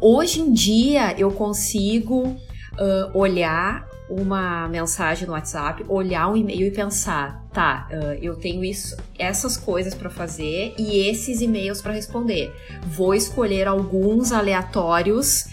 Hoje 0.00 0.40
em 0.40 0.52
dia 0.52 1.14
eu 1.16 1.30
consigo 1.30 2.36
uh, 2.78 3.16
olhar 3.16 3.86
uma 4.08 4.68
mensagem 4.68 5.26
no 5.26 5.32
WhatsApp, 5.32 5.84
olhar 5.88 6.28
um 6.28 6.36
e-mail 6.36 6.66
e 6.66 6.70
pensar, 6.70 7.42
tá, 7.52 7.88
uh, 7.90 8.18
eu 8.20 8.36
tenho 8.36 8.62
isso, 8.62 8.96
essas 9.18 9.56
coisas 9.56 9.94
para 9.94 10.10
fazer 10.10 10.74
e 10.78 11.08
esses 11.08 11.40
e-mails 11.40 11.80
para 11.80 11.92
responder. 11.92 12.52
Vou 12.86 13.14
escolher 13.14 13.66
alguns 13.66 14.32
aleatórios, 14.32 15.46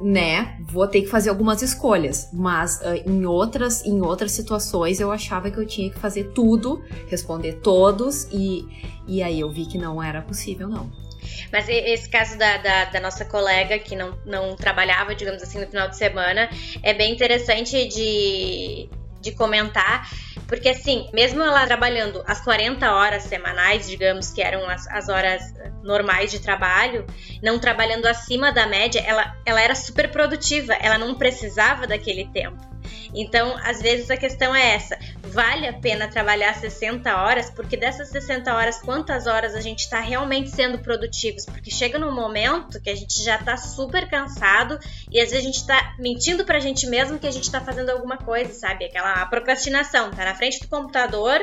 né? 0.00 0.58
Vou 0.70 0.86
ter 0.86 1.02
que 1.02 1.08
fazer 1.08 1.30
algumas 1.30 1.62
escolhas, 1.62 2.28
mas 2.32 2.80
uh, 2.80 3.10
em 3.10 3.24
outras 3.24 3.84
em 3.84 4.00
outras 4.00 4.32
situações 4.32 5.00
eu 5.00 5.10
achava 5.10 5.50
que 5.50 5.58
eu 5.58 5.66
tinha 5.66 5.90
que 5.90 5.98
fazer 5.98 6.32
tudo, 6.34 6.82
responder 7.08 7.54
todos 7.54 8.28
e 8.30 8.66
e 9.08 9.22
aí 9.22 9.40
eu 9.40 9.50
vi 9.50 9.66
que 9.66 9.78
não 9.78 10.02
era 10.02 10.20
possível 10.20 10.68
não. 10.68 11.05
Mas 11.52 11.68
esse 11.68 12.08
caso 12.08 12.36
da, 12.38 12.56
da, 12.58 12.84
da, 12.86 13.00
nossa 13.00 13.24
colega 13.24 13.78
que 13.78 13.94
não, 13.94 14.18
não 14.24 14.56
trabalhava, 14.56 15.14
digamos 15.14 15.42
assim, 15.42 15.60
no 15.60 15.66
final 15.66 15.88
de 15.88 15.96
semana, 15.96 16.48
é 16.82 16.94
bem 16.94 17.12
interessante 17.12 17.86
de, 17.88 18.88
de 19.20 19.32
comentar, 19.32 20.08
porque 20.46 20.68
assim, 20.68 21.08
mesmo 21.12 21.42
ela 21.42 21.66
trabalhando 21.66 22.22
as 22.26 22.40
40 22.42 22.92
horas 22.92 23.24
semanais, 23.24 23.88
digamos 23.88 24.30
que 24.30 24.42
eram 24.42 24.68
as, 24.68 24.86
as 24.88 25.08
horas 25.08 25.42
normais 25.82 26.30
de 26.30 26.40
trabalho, 26.40 27.06
não 27.42 27.58
trabalhando 27.58 28.06
acima 28.06 28.52
da 28.52 28.66
média, 28.66 29.00
ela, 29.00 29.36
ela 29.44 29.60
era 29.60 29.74
super 29.74 30.10
produtiva, 30.10 30.74
ela 30.74 30.98
não 30.98 31.14
precisava 31.14 31.86
daquele 31.86 32.26
tempo. 32.28 32.75
Então, 33.16 33.56
às 33.64 33.80
vezes 33.80 34.10
a 34.10 34.16
questão 34.16 34.54
é 34.54 34.74
essa: 34.74 34.98
vale 35.22 35.66
a 35.66 35.72
pena 35.72 36.06
trabalhar 36.06 36.54
60 36.54 37.16
horas? 37.16 37.48
Porque 37.50 37.76
dessas 37.76 38.10
60 38.10 38.54
horas, 38.54 38.78
quantas 38.80 39.26
horas 39.26 39.54
a 39.54 39.60
gente 39.60 39.80
está 39.80 40.00
realmente 40.00 40.50
sendo 40.50 40.78
produtivos? 40.78 41.46
Porque 41.46 41.70
chega 41.70 41.98
num 41.98 42.14
momento 42.14 42.80
que 42.80 42.90
a 42.90 42.94
gente 42.94 43.24
já 43.24 43.36
está 43.36 43.56
super 43.56 44.08
cansado 44.10 44.78
e 45.10 45.18
às 45.18 45.30
vezes 45.30 45.44
a 45.44 45.46
gente 45.46 45.60
está 45.60 45.94
mentindo 45.98 46.44
pra 46.44 46.60
gente 46.60 46.86
mesmo 46.86 47.18
que 47.18 47.26
a 47.26 47.30
gente 47.30 47.44
está 47.44 47.60
fazendo 47.60 47.88
alguma 47.88 48.18
coisa, 48.18 48.52
sabe? 48.52 48.84
Aquela 48.84 49.24
procrastinação, 49.26 50.10
tá 50.10 50.24
na 50.24 50.34
frente 50.34 50.60
do 50.60 50.68
computador, 50.68 51.40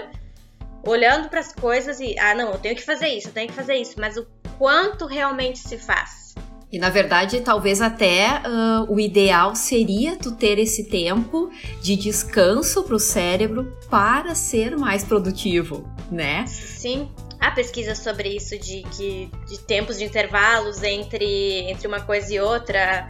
olhando 0.85 1.27
para 1.27 1.39
as 1.39 1.53
coisas 1.53 1.99
e, 1.99 2.17
ah, 2.19 2.35
não, 2.35 2.51
eu 2.51 2.59
tenho 2.59 2.75
que 2.75 2.83
fazer 2.83 3.07
isso, 3.07 3.29
eu 3.29 3.33
tenho 3.33 3.47
que 3.47 3.55
fazer 3.55 3.75
isso, 3.75 3.95
mas 3.97 4.15
o 4.15 4.27
quanto 4.59 5.07
realmente 5.07 5.57
se 5.57 5.77
faz? 5.77 6.35
E 6.73 6.79
na 6.79 6.89
verdade, 6.89 7.39
talvez 7.41 7.81
até 7.81 8.41
uh, 8.47 8.91
o 8.91 8.99
ideal 8.99 9.55
seria 9.55 10.15
tu 10.15 10.31
ter 10.31 10.57
esse 10.57 10.85
tempo 10.85 11.51
de 11.79 11.95
descanso 11.95 12.81
para 12.81 12.95
o 12.95 12.99
cérebro 12.99 13.77
para 13.91 14.33
ser 14.33 14.75
mais 14.75 15.03
produtivo, 15.03 15.87
né? 16.11 16.47
Sim. 16.47 17.11
Há 17.39 17.51
pesquisa 17.51 17.93
sobre 17.93 18.35
isso 18.35 18.57
de 18.57 18.81
que 18.97 19.29
de 19.47 19.59
tempos 19.59 19.99
de 19.99 20.05
intervalos 20.05 20.81
entre, 20.81 21.69
entre 21.69 21.87
uma 21.87 21.99
coisa 21.99 22.33
e 22.33 22.39
outra 22.39 23.07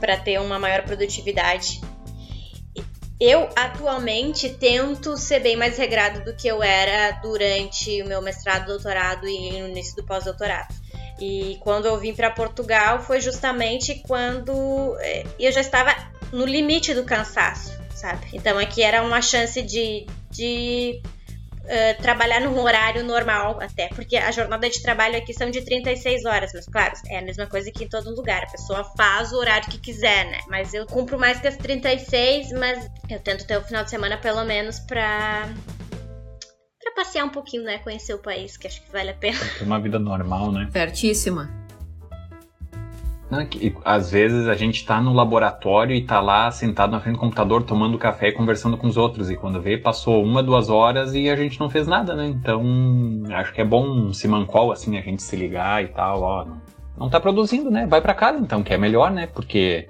para 0.00 0.16
ter 0.16 0.40
uma 0.40 0.58
maior 0.58 0.82
produtividade. 0.82 1.80
Eu 3.20 3.48
atualmente 3.54 4.48
tento 4.48 5.16
ser 5.16 5.38
bem 5.38 5.54
mais 5.54 5.78
regrado 5.78 6.24
do 6.24 6.34
que 6.34 6.48
eu 6.48 6.60
era 6.64 7.12
durante 7.20 8.02
o 8.02 8.08
meu 8.08 8.20
mestrado, 8.20 8.66
doutorado 8.66 9.28
e 9.28 9.52
no 9.60 9.68
início 9.68 9.94
do 9.94 10.04
pós-doutorado. 10.04 10.74
E 11.20 11.56
quando 11.60 11.86
eu 11.86 11.98
vim 11.98 12.14
para 12.14 12.30
Portugal 12.30 13.00
foi 13.00 13.20
justamente 13.20 14.02
quando 14.06 14.96
é, 15.00 15.24
eu 15.38 15.50
já 15.50 15.60
estava 15.60 15.94
no 16.32 16.44
limite 16.44 16.94
do 16.94 17.04
cansaço, 17.04 17.76
sabe? 17.94 18.26
Então 18.32 18.58
aqui 18.58 18.82
era 18.82 19.02
uma 19.02 19.20
chance 19.20 19.60
de, 19.62 20.06
de 20.30 21.00
uh, 21.64 22.02
trabalhar 22.02 22.40
num 22.40 22.58
horário 22.60 23.04
normal 23.04 23.58
até, 23.60 23.88
porque 23.88 24.16
a 24.16 24.30
jornada 24.30 24.68
de 24.68 24.82
trabalho 24.82 25.16
aqui 25.16 25.32
são 25.32 25.50
de 25.50 25.62
36 25.62 26.24
horas, 26.24 26.52
mas 26.54 26.66
claro, 26.66 26.94
é 27.08 27.18
a 27.18 27.22
mesma 27.22 27.46
coisa 27.46 27.70
que 27.70 27.84
em 27.84 27.88
todo 27.88 28.14
lugar, 28.14 28.44
a 28.44 28.50
pessoa 28.50 28.84
faz 28.96 29.32
o 29.32 29.36
horário 29.36 29.68
que 29.68 29.78
quiser, 29.78 30.26
né? 30.26 30.40
Mas 30.48 30.74
eu 30.74 30.86
cumpro 30.86 31.18
mais 31.18 31.40
que 31.40 31.48
as 31.48 31.56
36, 31.56 32.52
mas 32.52 32.88
eu 33.08 33.18
tento 33.20 33.46
ter 33.46 33.56
o 33.56 33.64
final 33.64 33.84
de 33.84 33.90
semana 33.90 34.16
pelo 34.16 34.44
menos 34.44 34.78
para 34.80 35.48
passear 36.98 37.24
um 37.24 37.28
pouquinho, 37.28 37.62
né? 37.62 37.78
Conhecer 37.78 38.12
o 38.12 38.18
país, 38.18 38.56
que 38.56 38.66
acho 38.66 38.82
que 38.82 38.90
vale 38.90 39.10
a 39.10 39.14
pena. 39.14 39.38
Ter 39.56 39.64
uma 39.64 39.78
vida 39.78 40.00
normal, 40.00 40.50
né? 40.50 40.68
Certíssima. 40.72 41.48
Não, 43.30 43.44
que, 43.46 43.76
às 43.84 44.10
vezes 44.10 44.48
a 44.48 44.54
gente 44.54 44.84
tá 44.84 45.00
no 45.00 45.12
laboratório 45.12 45.94
e 45.94 46.02
tá 46.02 46.18
lá 46.18 46.50
sentado 46.50 46.90
na 46.90 47.00
frente 47.00 47.16
do 47.16 47.20
computador 47.20 47.62
tomando 47.62 47.96
café 47.98 48.28
e 48.28 48.32
conversando 48.32 48.76
com 48.76 48.88
os 48.88 48.96
outros. 48.96 49.30
E 49.30 49.36
quando 49.36 49.60
vê, 49.60 49.78
passou 49.78 50.24
uma, 50.24 50.42
duas 50.42 50.68
horas 50.70 51.14
e 51.14 51.28
a 51.28 51.36
gente 51.36 51.60
não 51.60 51.70
fez 51.70 51.86
nada, 51.86 52.16
né? 52.16 52.26
Então, 52.26 52.64
acho 53.32 53.52
que 53.52 53.60
é 53.60 53.64
bom 53.64 54.12
se 54.12 54.26
mancol, 54.26 54.72
assim, 54.72 54.98
a 54.98 55.02
gente 55.02 55.22
se 55.22 55.36
ligar 55.36 55.84
e 55.84 55.88
tal, 55.88 56.22
ó. 56.22 56.46
Não 56.96 57.08
tá 57.08 57.20
produzindo, 57.20 57.70
né? 57.70 57.86
Vai 57.86 58.00
para 58.00 58.14
casa 58.14 58.38
então, 58.38 58.62
que 58.62 58.72
é 58.74 58.78
melhor, 58.78 59.12
né? 59.12 59.28
Porque 59.28 59.88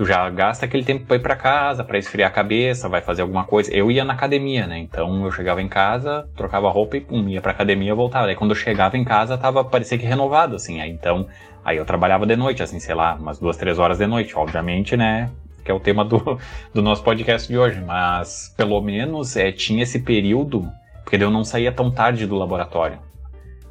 tu 0.00 0.06
já 0.06 0.30
gasta 0.30 0.64
aquele 0.64 0.82
tempo 0.82 1.04
para 1.04 1.16
ir 1.16 1.20
para 1.20 1.36
casa, 1.36 1.84
para 1.84 1.98
esfriar 1.98 2.30
a 2.30 2.32
cabeça, 2.32 2.88
vai 2.88 3.02
fazer 3.02 3.20
alguma 3.20 3.44
coisa. 3.44 3.70
Eu 3.70 3.90
ia 3.90 4.02
na 4.02 4.14
academia, 4.14 4.66
né? 4.66 4.78
Então 4.78 5.26
eu 5.26 5.30
chegava 5.30 5.60
em 5.60 5.68
casa, 5.68 6.26
trocava 6.34 6.70
roupa 6.70 6.96
e 6.96 7.02
pum, 7.02 7.28
ia 7.28 7.42
pra 7.42 7.52
academia 7.52 7.90
e 7.90 7.94
voltava. 7.94 8.26
Aí 8.28 8.34
quando 8.34 8.52
eu 8.52 8.54
chegava 8.54 8.96
em 8.96 9.04
casa, 9.04 9.36
tava, 9.36 9.62
parecia 9.62 9.98
que 9.98 10.06
renovado, 10.06 10.56
assim. 10.56 10.80
Aí 10.80 10.90
então, 10.90 11.26
aí 11.62 11.76
eu 11.76 11.84
trabalhava 11.84 12.24
de 12.24 12.34
noite, 12.34 12.62
assim, 12.62 12.80
sei 12.80 12.94
lá, 12.94 13.14
umas 13.16 13.38
duas, 13.38 13.58
três 13.58 13.78
horas 13.78 13.98
de 13.98 14.06
noite, 14.06 14.34
obviamente, 14.34 14.96
né? 14.96 15.28
Que 15.62 15.70
é 15.70 15.74
o 15.74 15.78
tema 15.78 16.02
do, 16.02 16.40
do 16.72 16.80
nosso 16.80 17.02
podcast 17.02 17.46
de 17.46 17.58
hoje. 17.58 17.78
Mas 17.82 18.54
pelo 18.56 18.80
menos 18.80 19.36
é, 19.36 19.52
tinha 19.52 19.82
esse 19.82 19.98
período, 19.98 20.66
porque 21.04 21.22
eu 21.22 21.30
não 21.30 21.44
saía 21.44 21.72
tão 21.72 21.90
tarde 21.90 22.26
do 22.26 22.36
laboratório. 22.36 22.98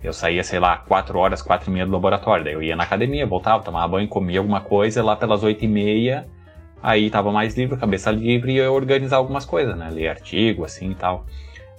Eu 0.01 0.13
saía, 0.13 0.44
sei 0.44 0.60
lá, 0.60 0.77
4 0.77 1.18
horas, 1.20 1.41
4 1.41 1.70
e 1.70 1.74
meia 1.74 1.86
do 1.86 1.91
laboratório. 1.91 2.46
Daí 2.46 2.53
eu 2.53 2.63
ia 2.63 2.75
na 2.75 2.84
academia, 2.84 3.25
voltava, 3.25 3.63
tomava 3.63 3.88
banho, 3.88 4.08
comia 4.08 4.39
alguma 4.39 4.62
coisa, 4.62 5.03
lá 5.03 5.15
pelas 5.15 5.44
8 5.44 5.65
e 5.65 5.68
meia, 5.68 6.27
aí 6.82 7.10
tava 7.10 7.32
mais 7.32 7.58
livre, 7.58 7.77
cabeça 7.77 8.10
livre, 8.10 8.53
e 8.53 8.58
eu 8.58 8.63
ia 8.63 8.72
organizar 8.72 9.18
algumas 9.18 9.46
coisas, 9.46 9.77
né? 9.77 9.89
Ler 9.91 10.08
artigo, 10.08 10.63
assim 10.63 10.91
e 10.91 10.96
tal. 10.96 11.25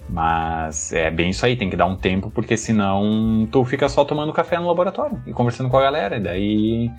Mas 0.09 0.93
é 0.93 1.11
bem 1.11 1.31
isso 1.31 1.47
aí, 1.47 1.57
tem 1.57 1.71
que 1.71 1.77
dar 1.77 1.87
um 1.87 1.97
tempo, 1.97 2.31
porque 2.31 2.57
senão 2.57 3.49
tu 3.51 3.65
fica 3.65 3.89
só 3.89 4.05
tomando 4.05 4.33
café 4.33 4.59
no 4.59 4.67
laboratório 4.67 5.23
e 5.27 5.33
conversando 5.33 5.71
com 5.71 5.79
a 5.79 5.83
galera, 5.83 6.17
e 6.17 6.21
daí 6.21 6.91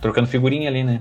trocando 0.00 0.26
figurinha 0.26 0.68
ali, 0.68 0.82
né? 0.82 1.00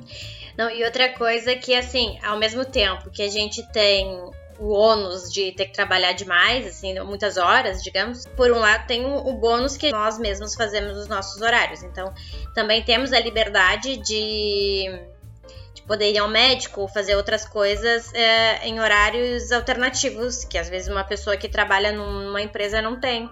Não, 0.58 0.70
e 0.70 0.84
outra 0.84 1.10
coisa 1.10 1.56
que, 1.56 1.74
assim, 1.74 2.18
ao 2.24 2.38
mesmo 2.38 2.66
tempo 2.66 3.10
que 3.10 3.22
a 3.22 3.30
gente 3.30 3.64
tem 3.72 4.20
o 4.60 4.74
ônus 4.74 5.32
de 5.32 5.52
ter 5.54 5.66
que 5.66 5.74
trabalhar 5.74 6.12
demais, 6.12 6.68
assim, 6.68 7.00
muitas 7.00 7.38
horas, 7.38 7.82
digamos. 7.82 8.26
Por 8.36 8.52
um 8.52 8.60
lado, 8.60 8.86
tem 8.86 9.06
o, 9.06 9.28
o 9.28 9.34
bônus 9.38 9.78
que 9.78 9.92
nós 9.92 10.20
mesmos 10.20 10.54
fazemos 10.56 10.98
os 10.98 11.08
nossos 11.08 11.42
horários. 11.42 11.82
Então, 11.82 12.14
também 12.54 12.84
temos 12.84 13.14
a 13.14 13.20
liberdade 13.20 13.98
de 13.98 15.10
de 15.74 15.84
poder 15.84 16.12
ir 16.12 16.18
ao 16.18 16.28
médico 16.28 16.82
ou 16.82 16.88
fazer 16.88 17.16
outras 17.16 17.46
coisas 17.46 18.14
é, 18.14 18.68
em 18.68 18.80
horários 18.80 19.52
alternativos, 19.52 20.44
que 20.44 20.58
às 20.58 20.70
vezes 20.70 20.90
uma 20.90 21.04
pessoa 21.04 21.38
que 21.38 21.48
trabalha 21.48 21.92
numa 21.92 22.42
empresa 22.42 22.82
não 22.82 23.00
tem. 23.00 23.30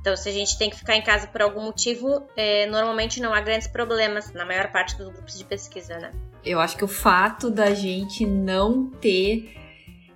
Então, 0.00 0.16
se 0.16 0.28
a 0.30 0.32
gente 0.32 0.56
tem 0.56 0.70
que 0.70 0.76
ficar 0.76 0.96
em 0.96 1.02
casa 1.02 1.26
por 1.26 1.42
algum 1.42 1.62
motivo, 1.62 2.26
é, 2.34 2.66
normalmente 2.66 3.20
não 3.20 3.34
há 3.34 3.40
grandes 3.40 3.68
problemas 3.68 4.32
na 4.32 4.46
maior 4.46 4.72
parte 4.72 4.96
dos 4.96 5.08
grupos 5.10 5.36
de 5.36 5.44
pesquisa, 5.44 5.98
né? 5.98 6.10
Eu 6.42 6.58
acho 6.58 6.74
que 6.76 6.84
o 6.84 6.88
fato 6.88 7.50
da 7.50 7.74
gente 7.74 8.24
não 8.24 8.86
ter 8.88 9.59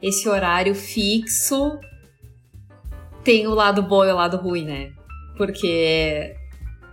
esse 0.00 0.28
horário 0.28 0.74
fixo 0.74 1.78
tem 3.22 3.46
o 3.46 3.54
lado 3.54 3.82
bom 3.82 4.04
e 4.04 4.12
o 4.12 4.16
lado 4.16 4.36
ruim, 4.36 4.64
né? 4.64 4.92
Porque 5.36 6.36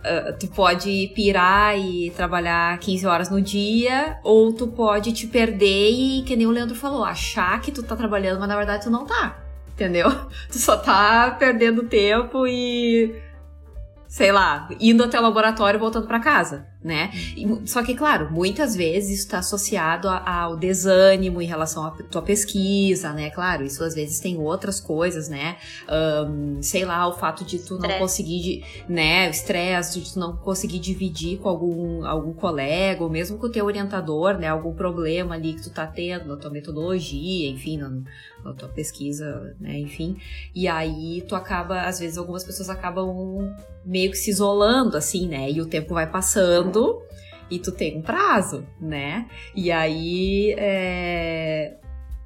uh, 0.00 0.38
tu 0.38 0.48
pode 0.48 1.12
pirar 1.14 1.78
e 1.78 2.10
trabalhar 2.10 2.78
15 2.78 3.06
horas 3.06 3.30
no 3.30 3.40
dia, 3.40 4.18
ou 4.24 4.52
tu 4.52 4.66
pode 4.66 5.12
te 5.12 5.26
perder 5.26 5.90
e, 5.90 6.22
que 6.22 6.34
nem 6.34 6.46
o 6.46 6.50
Leandro 6.50 6.74
falou, 6.74 7.04
achar 7.04 7.60
que 7.60 7.70
tu 7.70 7.82
tá 7.82 7.94
trabalhando, 7.94 8.40
mas 8.40 8.48
na 8.48 8.56
verdade 8.56 8.84
tu 8.84 8.90
não 8.90 9.04
tá 9.04 9.42
entendeu? 9.72 10.08
Tu 10.50 10.58
só 10.58 10.76
tá 10.76 11.34
perdendo 11.38 11.84
tempo 11.84 12.46
e 12.46 13.14
sei 14.06 14.30
lá, 14.30 14.68
indo 14.78 15.02
até 15.02 15.18
o 15.18 15.22
laboratório 15.22 15.78
e 15.78 15.80
voltando 15.80 16.06
para 16.06 16.20
casa, 16.20 16.66
né? 16.82 17.10
E, 17.36 17.46
só 17.68 17.82
que, 17.82 17.94
claro, 17.94 18.30
muitas 18.30 18.74
vezes 18.74 19.10
isso 19.10 19.24
está 19.24 19.38
associado 19.38 20.08
ao 20.08 20.56
desânimo 20.56 21.40
em 21.40 21.46
relação 21.46 21.84
à 21.84 21.90
tua 21.90 22.22
pesquisa, 22.22 23.12
né? 23.12 23.30
Claro, 23.30 23.64
isso 23.64 23.84
às 23.84 23.94
vezes 23.94 24.18
tem 24.18 24.36
outras 24.38 24.80
coisas, 24.80 25.28
né? 25.28 25.56
Um, 25.88 26.60
sei 26.60 26.84
lá, 26.84 27.06
o 27.06 27.12
fato 27.12 27.44
de 27.44 27.58
tu 27.58 27.78
não 27.78 27.98
conseguir, 27.98 28.64
né? 28.88 29.28
O 29.28 29.30
estresse, 29.30 30.00
de 30.00 30.12
tu 30.12 30.18
não 30.18 30.36
conseguir 30.36 30.80
dividir 30.80 31.38
com 31.38 31.48
algum, 31.48 32.04
algum 32.04 32.32
colega, 32.32 33.02
ou 33.02 33.10
mesmo 33.10 33.38
com 33.38 33.46
o 33.46 33.50
teu 33.50 33.64
orientador, 33.64 34.38
né? 34.38 34.48
Algum 34.48 34.74
problema 34.74 35.34
ali 35.34 35.54
que 35.54 35.62
tu 35.62 35.70
tá 35.70 35.86
tendo 35.86 36.26
na 36.26 36.36
tua 36.36 36.50
metodologia, 36.50 37.48
enfim, 37.48 37.76
na, 37.76 37.90
na 38.44 38.52
tua 38.54 38.68
pesquisa, 38.68 39.54
né? 39.60 39.78
Enfim. 39.78 40.16
E 40.54 40.66
aí 40.66 41.22
tu 41.28 41.36
acaba, 41.36 41.82
às 41.82 42.00
vezes, 42.00 42.18
algumas 42.18 42.42
pessoas 42.42 42.68
acabam 42.68 43.54
meio 43.84 44.10
que 44.10 44.16
se 44.16 44.30
isolando, 44.30 44.96
assim, 44.96 45.28
né? 45.28 45.50
E 45.50 45.60
o 45.60 45.66
tempo 45.66 45.94
vai 45.94 46.08
passando 46.08 46.71
e 47.50 47.58
tu 47.58 47.72
tem 47.72 47.98
um 47.98 48.02
prazo, 48.02 48.66
né? 48.80 49.26
E 49.54 49.70
aí, 49.70 50.54
é, 50.56 51.74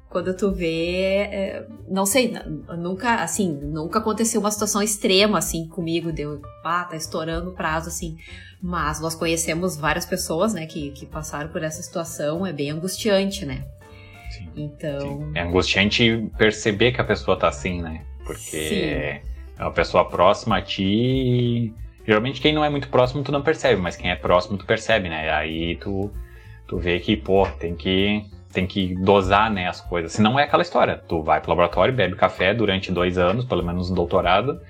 quando 0.09 0.35
tu 0.35 0.51
vê, 0.51 1.27
é, 1.31 1.67
não 1.89 2.05
sei, 2.05 2.33
nunca, 2.77 3.15
assim, 3.15 3.51
nunca 3.51 3.99
aconteceu 3.99 4.39
uma 4.39 4.51
situação 4.51 4.81
extrema, 4.81 5.37
assim, 5.37 5.67
comigo, 5.67 6.11
deu, 6.11 6.41
ah, 6.63 6.85
tá 6.89 6.95
estourando 6.95 7.49
o 7.49 7.53
prazo, 7.53 7.89
assim, 7.89 8.17
mas 8.61 9.01
nós 9.01 9.15
conhecemos 9.15 9.75
várias 9.75 10.05
pessoas, 10.05 10.53
né, 10.53 10.65
que, 10.65 10.91
que 10.91 11.05
passaram 11.05 11.49
por 11.49 11.61
essa 11.63 11.81
situação, 11.81 12.45
é 12.45 12.53
bem 12.53 12.71
angustiante, 12.71 13.45
né? 13.45 13.65
Sim, 14.31 14.49
então... 14.55 14.99
Sim. 14.99 15.31
É 15.35 15.41
angustiante 15.41 16.29
perceber 16.37 16.91
que 16.91 17.01
a 17.01 17.03
pessoa 17.03 17.37
tá 17.37 17.47
assim, 17.49 17.81
né? 17.81 18.05
Porque... 18.25 19.21
Sim 19.21 19.27
é 19.57 19.63
uma 19.63 19.71
pessoa 19.71 20.05
próxima 20.05 20.57
a 20.57 20.61
ti. 20.61 21.73
Geralmente 22.07 22.39
quem 22.39 22.53
não 22.53 22.63
é 22.63 22.69
muito 22.69 22.87
próximo 22.87 23.21
tu 23.21 23.33
não 23.33 23.41
percebe, 23.41 23.81
mas 23.81 23.97
quem 23.97 24.09
é 24.09 24.15
próximo 24.15 24.57
tu 24.57 24.65
percebe, 24.65 25.09
né? 25.09 25.29
Aí 25.29 25.75
tu, 25.75 26.09
tu 26.65 26.77
vê 26.77 26.99
que, 26.99 27.17
pô, 27.17 27.45
tem 27.59 27.75
que, 27.75 28.23
tem 28.53 28.65
que 28.65 28.95
dosar 28.95 29.51
né, 29.51 29.67
as 29.67 29.81
coisas. 29.81 30.13
Senão 30.13 30.39
é 30.39 30.43
aquela 30.43 30.63
história. 30.63 31.03
Tu 31.05 31.21
vai 31.21 31.41
pro 31.41 31.49
laboratório, 31.49 31.93
bebe 31.93 32.15
café 32.15 32.53
durante 32.53 32.93
dois 32.93 33.17
anos, 33.17 33.43
pelo 33.43 33.61
menos 33.61 33.89
no 33.89 33.95
doutorado. 33.97 34.61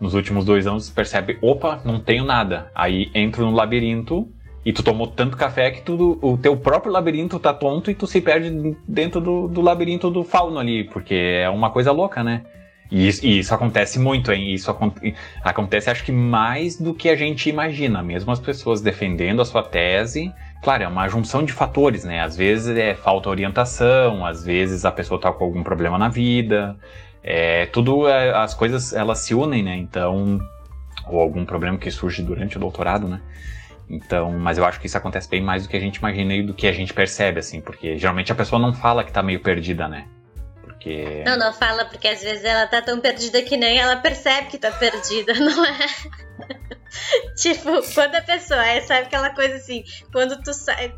Nos 0.00 0.14
últimos 0.14 0.44
dois 0.44 0.68
anos 0.68 0.88
tu 0.88 0.94
percebe, 0.94 1.36
opa, 1.42 1.80
não 1.84 1.98
tenho 1.98 2.24
nada. 2.24 2.70
Aí 2.72 3.10
entro 3.12 3.44
no 3.44 3.56
labirinto 3.56 4.28
e 4.64 4.72
tu 4.72 4.84
tomou 4.84 5.08
tanto 5.08 5.36
café 5.36 5.72
que 5.72 5.82
tu, 5.82 6.16
o 6.22 6.38
teu 6.38 6.56
próprio 6.56 6.92
labirinto 6.92 7.40
tá 7.40 7.52
tonto 7.52 7.90
e 7.90 7.94
tu 7.94 8.06
se 8.06 8.20
perde 8.20 8.76
dentro 8.86 9.20
do, 9.20 9.48
do 9.48 9.60
labirinto 9.60 10.10
do 10.10 10.22
fauno 10.22 10.60
ali, 10.60 10.84
porque 10.84 11.14
é 11.14 11.50
uma 11.50 11.70
coisa 11.70 11.90
louca, 11.90 12.22
né? 12.22 12.44
E 12.94 13.08
isso, 13.08 13.26
e 13.26 13.40
isso, 13.40 13.52
acontece 13.52 13.98
muito, 13.98 14.30
hein? 14.30 14.54
Isso 14.54 14.70
acontece, 15.42 15.90
acho 15.90 16.04
que 16.04 16.12
mais 16.12 16.76
do 16.80 16.94
que 16.94 17.08
a 17.08 17.16
gente 17.16 17.50
imagina. 17.50 18.04
Mesmo 18.04 18.30
as 18.30 18.38
pessoas 18.38 18.80
defendendo 18.80 19.42
a 19.42 19.44
sua 19.44 19.64
tese, 19.64 20.32
claro, 20.62 20.84
é 20.84 20.86
uma 20.86 21.08
junção 21.08 21.42
de 21.42 21.52
fatores, 21.52 22.04
né? 22.04 22.20
Às 22.20 22.36
vezes 22.36 22.76
é 22.76 22.94
falta 22.94 23.28
orientação, 23.28 24.24
às 24.24 24.44
vezes 24.44 24.84
a 24.84 24.92
pessoa 24.92 25.18
está 25.18 25.32
com 25.32 25.42
algum 25.42 25.64
problema 25.64 25.98
na 25.98 26.08
vida. 26.08 26.76
É, 27.20 27.66
tudo, 27.66 28.06
é, 28.06 28.32
as 28.32 28.54
coisas, 28.54 28.92
elas 28.92 29.18
se 29.18 29.34
unem, 29.34 29.64
né? 29.64 29.74
Então, 29.74 30.38
ou 31.08 31.20
algum 31.20 31.44
problema 31.44 31.76
que 31.76 31.90
surge 31.90 32.22
durante 32.22 32.58
o 32.58 32.60
doutorado, 32.60 33.08
né? 33.08 33.20
Então, 33.90 34.30
mas 34.38 34.56
eu 34.56 34.64
acho 34.64 34.78
que 34.78 34.86
isso 34.86 34.96
acontece 34.96 35.28
bem 35.28 35.42
mais 35.42 35.64
do 35.64 35.68
que 35.68 35.76
a 35.76 35.80
gente 35.80 35.96
imagina 35.96 36.32
e 36.32 36.44
do 36.44 36.54
que 36.54 36.68
a 36.68 36.72
gente 36.72 36.94
percebe, 36.94 37.40
assim, 37.40 37.60
porque 37.60 37.98
geralmente 37.98 38.30
a 38.30 38.36
pessoa 38.36 38.62
não 38.62 38.72
fala 38.72 39.02
que 39.02 39.10
tá 39.10 39.20
meio 39.20 39.40
perdida, 39.40 39.88
né? 39.88 40.06
Porque. 40.84 41.24
Não, 41.24 41.38
não 41.38 41.52
fala, 41.52 41.86
porque 41.86 42.06
às 42.06 42.20
vezes 42.20 42.44
ela 42.44 42.66
tá 42.66 42.82
tão 42.82 43.00
perdida 43.00 43.40
que 43.42 43.56
nem 43.56 43.78
ela 43.78 43.96
percebe 43.96 44.48
que 44.48 44.58
tá 44.58 44.70
perdida, 44.70 45.32
não 45.40 45.64
é? 45.64 45.86
tipo, 47.34 47.82
quando 47.94 48.14
a 48.14 48.20
pessoa 48.20 48.64
é, 48.64 48.80
sabe 48.82 49.06
aquela 49.06 49.30
coisa 49.30 49.56
assim, 49.56 49.82
quando 50.12 50.40
tu, 50.42 50.50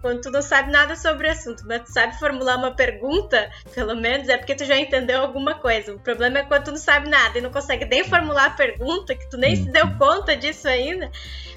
quando 0.03 0.21
tu 0.21 0.31
não 0.31 0.43
sabe 0.43 0.71
nada 0.71 0.97
sobre 0.97 1.29
o 1.29 1.31
assunto, 1.31 1.63
mas 1.67 1.83
tu 1.83 1.93
sabe 1.93 2.19
formular 2.19 2.59
uma 2.59 2.75
pergunta, 2.75 3.49
pelo 3.75 3.95
menos, 3.95 4.29
é 4.29 4.37
porque 4.37 4.55
tu 4.55 4.65
já 4.65 4.77
entendeu 4.77 5.23
alguma 5.23 5.55
coisa. 5.55 5.95
O 5.95 6.01
problema 6.01 6.41
é 6.41 6.43
quando 6.43 6.65
tu 6.65 6.71
não 6.73 6.79
sabe 6.79 7.09
nada 7.09 7.39
e 7.39 7.41
não 7.41 7.51
consegue 7.51 7.85
nem 7.87 8.05
formular 8.05 8.47
a 8.47 8.51
pergunta, 8.51 9.15
que 9.15 9.31
tu 9.31 9.37
nem 9.37 9.57
se 9.57 9.71
deu 9.71 9.89
conta 9.97 10.37
disso 10.37 10.69
ainda, 10.69 11.11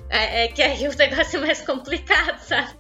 é, 0.10 0.46
é 0.46 0.48
que 0.48 0.62
aí 0.62 0.88
o 0.88 0.96
negócio 0.96 1.38
é 1.38 1.42
mais 1.42 1.62
complicado, 1.62 2.40
sabe? 2.40 2.78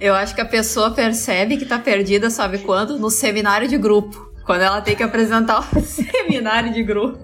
Eu 0.00 0.14
acho 0.14 0.32
que 0.32 0.40
a 0.40 0.46
pessoa 0.46 0.92
percebe 0.92 1.56
que 1.56 1.66
tá 1.66 1.76
perdida, 1.76 2.30
sabe 2.30 2.58
quando? 2.58 2.96
No 2.98 3.10
seminário 3.10 3.66
de 3.66 3.76
grupo. 3.76 4.27
Quando 4.48 4.62
ela 4.62 4.80
tem 4.80 4.96
que 4.96 5.02
apresentar 5.02 5.60
o 5.60 5.62
seminário 5.82 6.72
de 6.72 6.82
grupo. 6.82 7.18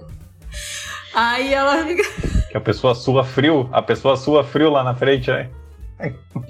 Aí 1.15 1.55
ela 1.55 1.83
fica. 1.83 2.03
Que 2.51 2.57
a 2.59 2.61
pessoa 2.61 2.95
sua 2.95 3.25
frio, 3.25 3.67
a 3.73 3.81
pessoa 3.81 4.15
sua 4.15 4.45
frio 4.45 4.69
lá 4.69 4.85
na 4.85 4.95
frente, 4.95 5.31
né? 5.31 5.49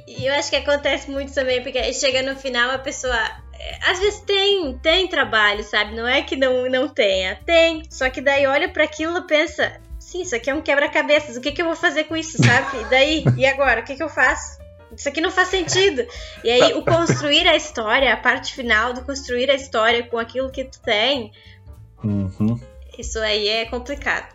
E 0.09 0.27
eu 0.27 0.35
acho 0.35 0.51
que 0.51 0.57
acontece 0.57 1.09
muito 1.09 1.33
também, 1.33 1.63
porque 1.63 1.93
chega 1.93 2.23
no 2.23 2.37
final 2.37 2.73
a 2.73 2.79
pessoa. 2.79 3.17
É, 3.53 3.89
às 3.89 4.01
vezes 4.01 4.19
tem, 4.23 4.77
tem 4.79 5.07
trabalho, 5.07 5.63
sabe? 5.63 5.95
Não 5.95 6.09
é 6.09 6.23
que 6.23 6.35
não, 6.35 6.69
não 6.69 6.89
tenha. 6.89 7.37
Tem. 7.47 7.85
Só 7.89 8.11
que 8.11 8.21
daí 8.21 8.45
olha 8.45 8.69
para 8.69 8.83
aquilo 8.83 9.19
e 9.19 9.27
pensa: 9.29 9.81
sim, 10.01 10.23
isso 10.23 10.35
aqui 10.35 10.51
é 10.51 10.55
um 10.57 10.61
quebra-cabeças. 10.61 11.37
O 11.37 11.41
que, 11.41 11.53
que 11.53 11.63
eu 11.63 11.67
vou 11.67 11.77
fazer 11.77 12.03
com 12.05 12.17
isso, 12.17 12.37
sabe? 12.43 12.81
E 12.81 12.85
daí? 12.91 13.25
E 13.37 13.47
agora? 13.47 13.81
O 13.81 13.85
que, 13.85 13.95
que 13.95 14.03
eu 14.03 14.09
faço? 14.09 14.59
Isso 14.97 15.09
aqui 15.09 15.21
não 15.21 15.31
faz 15.31 15.49
sentido. 15.49 16.05
E 16.43 16.51
aí, 16.51 16.75
o 16.75 16.83
construir 16.83 17.47
a 17.47 17.57
história, 17.57 18.13
a 18.13 18.17
parte 18.17 18.55
final 18.55 18.93
do 18.93 19.03
construir 19.03 19.51
a 19.51 19.55
história 19.55 20.03
com 20.03 20.19
aquilo 20.19 20.51
que 20.51 20.65
tu 20.65 20.81
tem, 20.83 21.33
uhum. 22.03 22.59
isso 22.99 23.19
aí 23.19 23.49
é 23.49 23.65
complicado. 23.67 24.35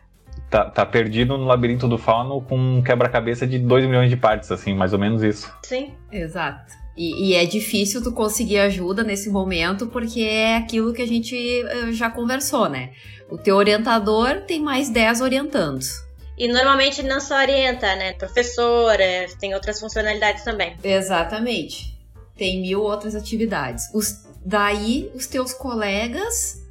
Tá, 0.50 0.66
tá 0.66 0.86
perdido 0.86 1.38
no 1.38 1.46
labirinto 1.46 1.88
do 1.88 1.98
fauno 1.98 2.42
com 2.42 2.58
um 2.58 2.82
quebra-cabeça 2.82 3.46
de 3.46 3.60
2 3.60 3.86
milhões 3.86 4.10
de 4.10 4.18
partes, 4.18 4.52
assim, 4.52 4.74
mais 4.74 4.94
ou 4.94 5.00
menos 5.00 5.22
isso. 5.22 5.54
Sim. 5.64 5.94
Exato. 6.12 6.74
E, 6.98 7.30
e, 7.30 7.34
é 7.34 7.46
difícil 7.46 8.04
tu 8.04 8.12
conseguir 8.12 8.60
ajuda 8.60 9.04
nesse 9.04 9.30
momento, 9.30 9.88
porque 9.88 10.22
é 10.22 10.58
aquilo 10.58 10.92
que 10.92 11.02
a 11.02 11.08
gente 11.08 11.34
eh, 11.38 11.94
já 11.94 12.10
conversou, 12.10 12.68
né? 12.68 12.92
O 13.30 13.38
teu 13.38 13.56
orientador 13.56 14.42
tem 14.42 14.60
mais 14.60 14.90
10 14.90 15.22
orientandos. 15.22 16.04
E 16.40 16.48
normalmente 16.48 17.04
não 17.04 17.20
só 17.20 17.38
orienta, 17.38 17.96
né? 17.98 18.14
Professora, 18.14 19.28
tem 19.42 19.54
outras 19.54 19.78
funcionalidades 19.78 20.46
também. 20.46 20.78
Exatamente. 20.82 22.00
Tem 22.38 22.62
mil 22.62 22.82
outras 22.82 23.14
atividades. 23.14 23.94
Os, 23.94 24.26
daí, 24.46 25.12
os 25.14 25.28
teus 25.28 25.52
colegas 25.52 26.66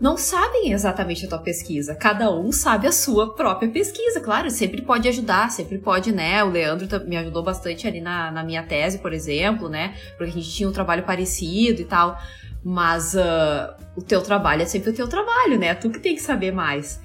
não 0.00 0.16
sabem 0.16 0.72
exatamente 0.72 1.24
a 1.24 1.28
tua 1.28 1.38
pesquisa. 1.38 1.94
Cada 1.94 2.28
um 2.28 2.50
sabe 2.50 2.88
a 2.88 2.92
sua 2.92 3.34
própria 3.34 3.70
pesquisa. 3.70 4.20
Claro, 4.20 4.50
sempre 4.50 4.82
pode 4.82 5.08
ajudar, 5.08 5.48
sempre 5.52 5.78
pode, 5.78 6.10
né? 6.10 6.42
O 6.42 6.50
Leandro 6.50 6.88
me 7.06 7.16
ajudou 7.16 7.44
bastante 7.44 7.86
ali 7.86 8.00
na, 8.00 8.32
na 8.32 8.42
minha 8.42 8.64
tese, 8.64 8.98
por 8.98 9.12
exemplo, 9.12 9.68
né? 9.68 9.94
Porque 10.16 10.32
a 10.32 10.34
gente 10.34 10.50
tinha 10.50 10.68
um 10.68 10.72
trabalho 10.72 11.04
parecido 11.04 11.80
e 11.80 11.84
tal. 11.84 12.18
Mas 12.64 13.14
uh, 13.14 13.74
o 13.96 14.02
teu 14.02 14.20
trabalho 14.22 14.62
é 14.62 14.66
sempre 14.66 14.90
o 14.90 14.92
teu 14.92 15.06
trabalho, 15.06 15.56
né? 15.56 15.72
Tu 15.74 15.88
que 15.88 16.00
tem 16.00 16.16
que 16.16 16.22
saber 16.22 16.52
mais. 16.52 17.00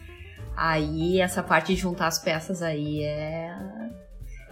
Aí 0.55 1.19
essa 1.19 1.41
parte 1.41 1.73
de 1.73 1.81
juntar 1.81 2.07
as 2.07 2.19
peças 2.19 2.61
aí 2.61 3.03
é 3.03 3.53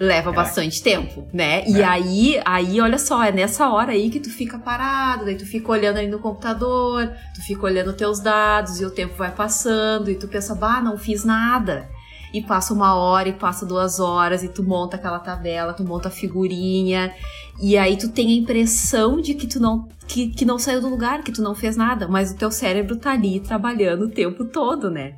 leva 0.01 0.31
é. 0.31 0.33
bastante 0.33 0.81
tempo, 0.81 1.27
né? 1.31 1.63
E 1.67 1.79
é. 1.79 1.85
aí, 1.85 2.41
aí, 2.43 2.81
olha 2.81 2.97
só, 2.97 3.23
é 3.23 3.31
nessa 3.31 3.69
hora 3.69 3.91
aí 3.91 4.09
que 4.09 4.19
tu 4.19 4.31
fica 4.31 4.57
parado, 4.57 5.25
daí 5.25 5.35
tu 5.35 5.45
fica 5.45 5.71
olhando 5.71 5.97
ali 5.97 6.07
no 6.07 6.17
computador, 6.17 7.11
tu 7.35 7.41
fica 7.45 7.63
olhando 7.63 7.93
teus 7.93 8.19
dados 8.19 8.81
e 8.81 8.85
o 8.85 8.89
tempo 8.89 9.13
vai 9.15 9.31
passando 9.31 10.09
e 10.09 10.15
tu 10.15 10.27
pensa, 10.27 10.55
bah, 10.55 10.81
não 10.81 10.97
fiz 10.97 11.23
nada. 11.23 11.87
E 12.33 12.41
passa 12.41 12.73
uma 12.73 12.95
hora 12.95 13.29
e 13.29 13.33
passa 13.33 13.65
duas 13.65 13.99
horas 13.99 14.41
e 14.41 14.47
tu 14.47 14.63
monta 14.63 14.95
aquela 14.95 15.19
tabela, 15.19 15.73
tu 15.73 15.83
monta 15.83 16.07
a 16.07 16.11
figurinha 16.11 17.13
e 17.61 17.77
aí 17.77 17.97
tu 17.97 18.09
tem 18.09 18.29
a 18.29 18.35
impressão 18.35 19.21
de 19.21 19.33
que 19.33 19.45
tu 19.45 19.59
não 19.59 19.87
que, 20.07 20.29
que 20.29 20.45
não 20.45 20.57
saiu 20.57 20.81
do 20.81 20.89
lugar, 20.89 21.23
que 21.23 21.31
tu 21.31 21.41
não 21.41 21.53
fez 21.53 21.75
nada, 21.75 22.07
mas 22.07 22.31
o 22.31 22.37
teu 22.37 22.49
cérebro 22.49 22.95
tá 22.95 23.11
ali 23.11 23.39
trabalhando 23.39 24.05
o 24.05 24.09
tempo 24.09 24.45
todo, 24.45 24.89
né? 24.89 25.15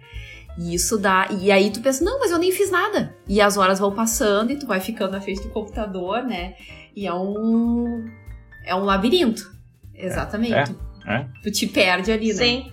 E 0.57 0.75
isso 0.75 0.97
dá. 0.97 1.27
E 1.31 1.51
aí 1.51 1.71
tu 1.71 1.81
pensa, 1.81 2.03
não, 2.03 2.19
mas 2.19 2.31
eu 2.31 2.37
nem 2.37 2.51
fiz 2.51 2.69
nada. 2.69 3.15
E 3.27 3.41
as 3.41 3.57
horas 3.57 3.79
vão 3.79 3.91
passando 3.91 4.51
e 4.51 4.57
tu 4.59 4.67
vai 4.67 4.79
ficando 4.79 5.11
na 5.13 5.21
frente 5.21 5.41
do 5.41 5.49
computador, 5.49 6.23
né? 6.23 6.53
E 6.95 7.07
é 7.07 7.13
um. 7.13 8.07
É 8.65 8.75
um 8.75 8.83
labirinto. 8.83 9.51
Exatamente. 9.95 10.75
É, 11.07 11.13
é. 11.15 11.27
Tu 11.41 11.51
te 11.51 11.67
perde 11.67 12.11
ali, 12.11 12.27
né? 12.27 12.33
Sim. 12.33 12.71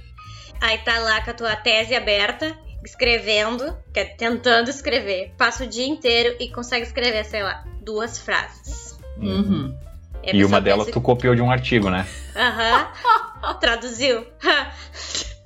Aí 0.60 0.78
tá 0.78 0.98
lá 0.98 1.22
com 1.24 1.30
a 1.30 1.34
tua 1.34 1.56
tese 1.56 1.94
aberta, 1.94 2.54
escrevendo, 2.84 3.76
que 3.94 4.00
é 4.00 4.04
tentando 4.04 4.68
escrever. 4.68 5.32
Passa 5.38 5.64
o 5.64 5.66
dia 5.66 5.86
inteiro 5.86 6.36
e 6.38 6.50
consegue 6.50 6.84
escrever, 6.84 7.24
sei 7.24 7.42
lá, 7.42 7.64
duas 7.82 8.18
frases. 8.18 8.98
Uhum. 9.16 9.74
a 10.22 10.30
E 10.30 10.44
uma 10.44 10.48
pessoa 10.48 10.60
delas 10.60 10.86
pensa- 10.86 10.98
tu 10.98 11.02
copiou 11.02 11.34
de 11.34 11.40
um 11.40 11.50
artigo, 11.50 11.88
né? 11.88 12.06
Aham. 12.36 13.56
Traduziu. 13.58 14.26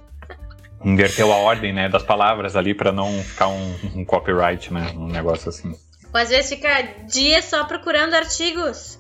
Inverteu 0.85 1.33
a 1.33 1.37
ordem, 1.37 1.73
né, 1.73 1.89
das 1.89 2.03
palavras 2.03 2.57
ali 2.57 2.75
pra 2.75 2.93
não 2.93 3.11
ficar 3.23 3.49
um, 3.49 3.75
um 3.97 4.05
copyright, 4.05 4.73
né? 4.73 4.93
Um 4.95 5.07
negócio 5.07 5.49
assim. 5.49 5.71
Ou 6.13 6.21
às 6.21 6.29
vezes 6.29 6.51
fica 6.51 6.83
dias 7.09 7.47
só 7.47 7.65
procurando 7.65 8.15
artigos. 8.15 8.99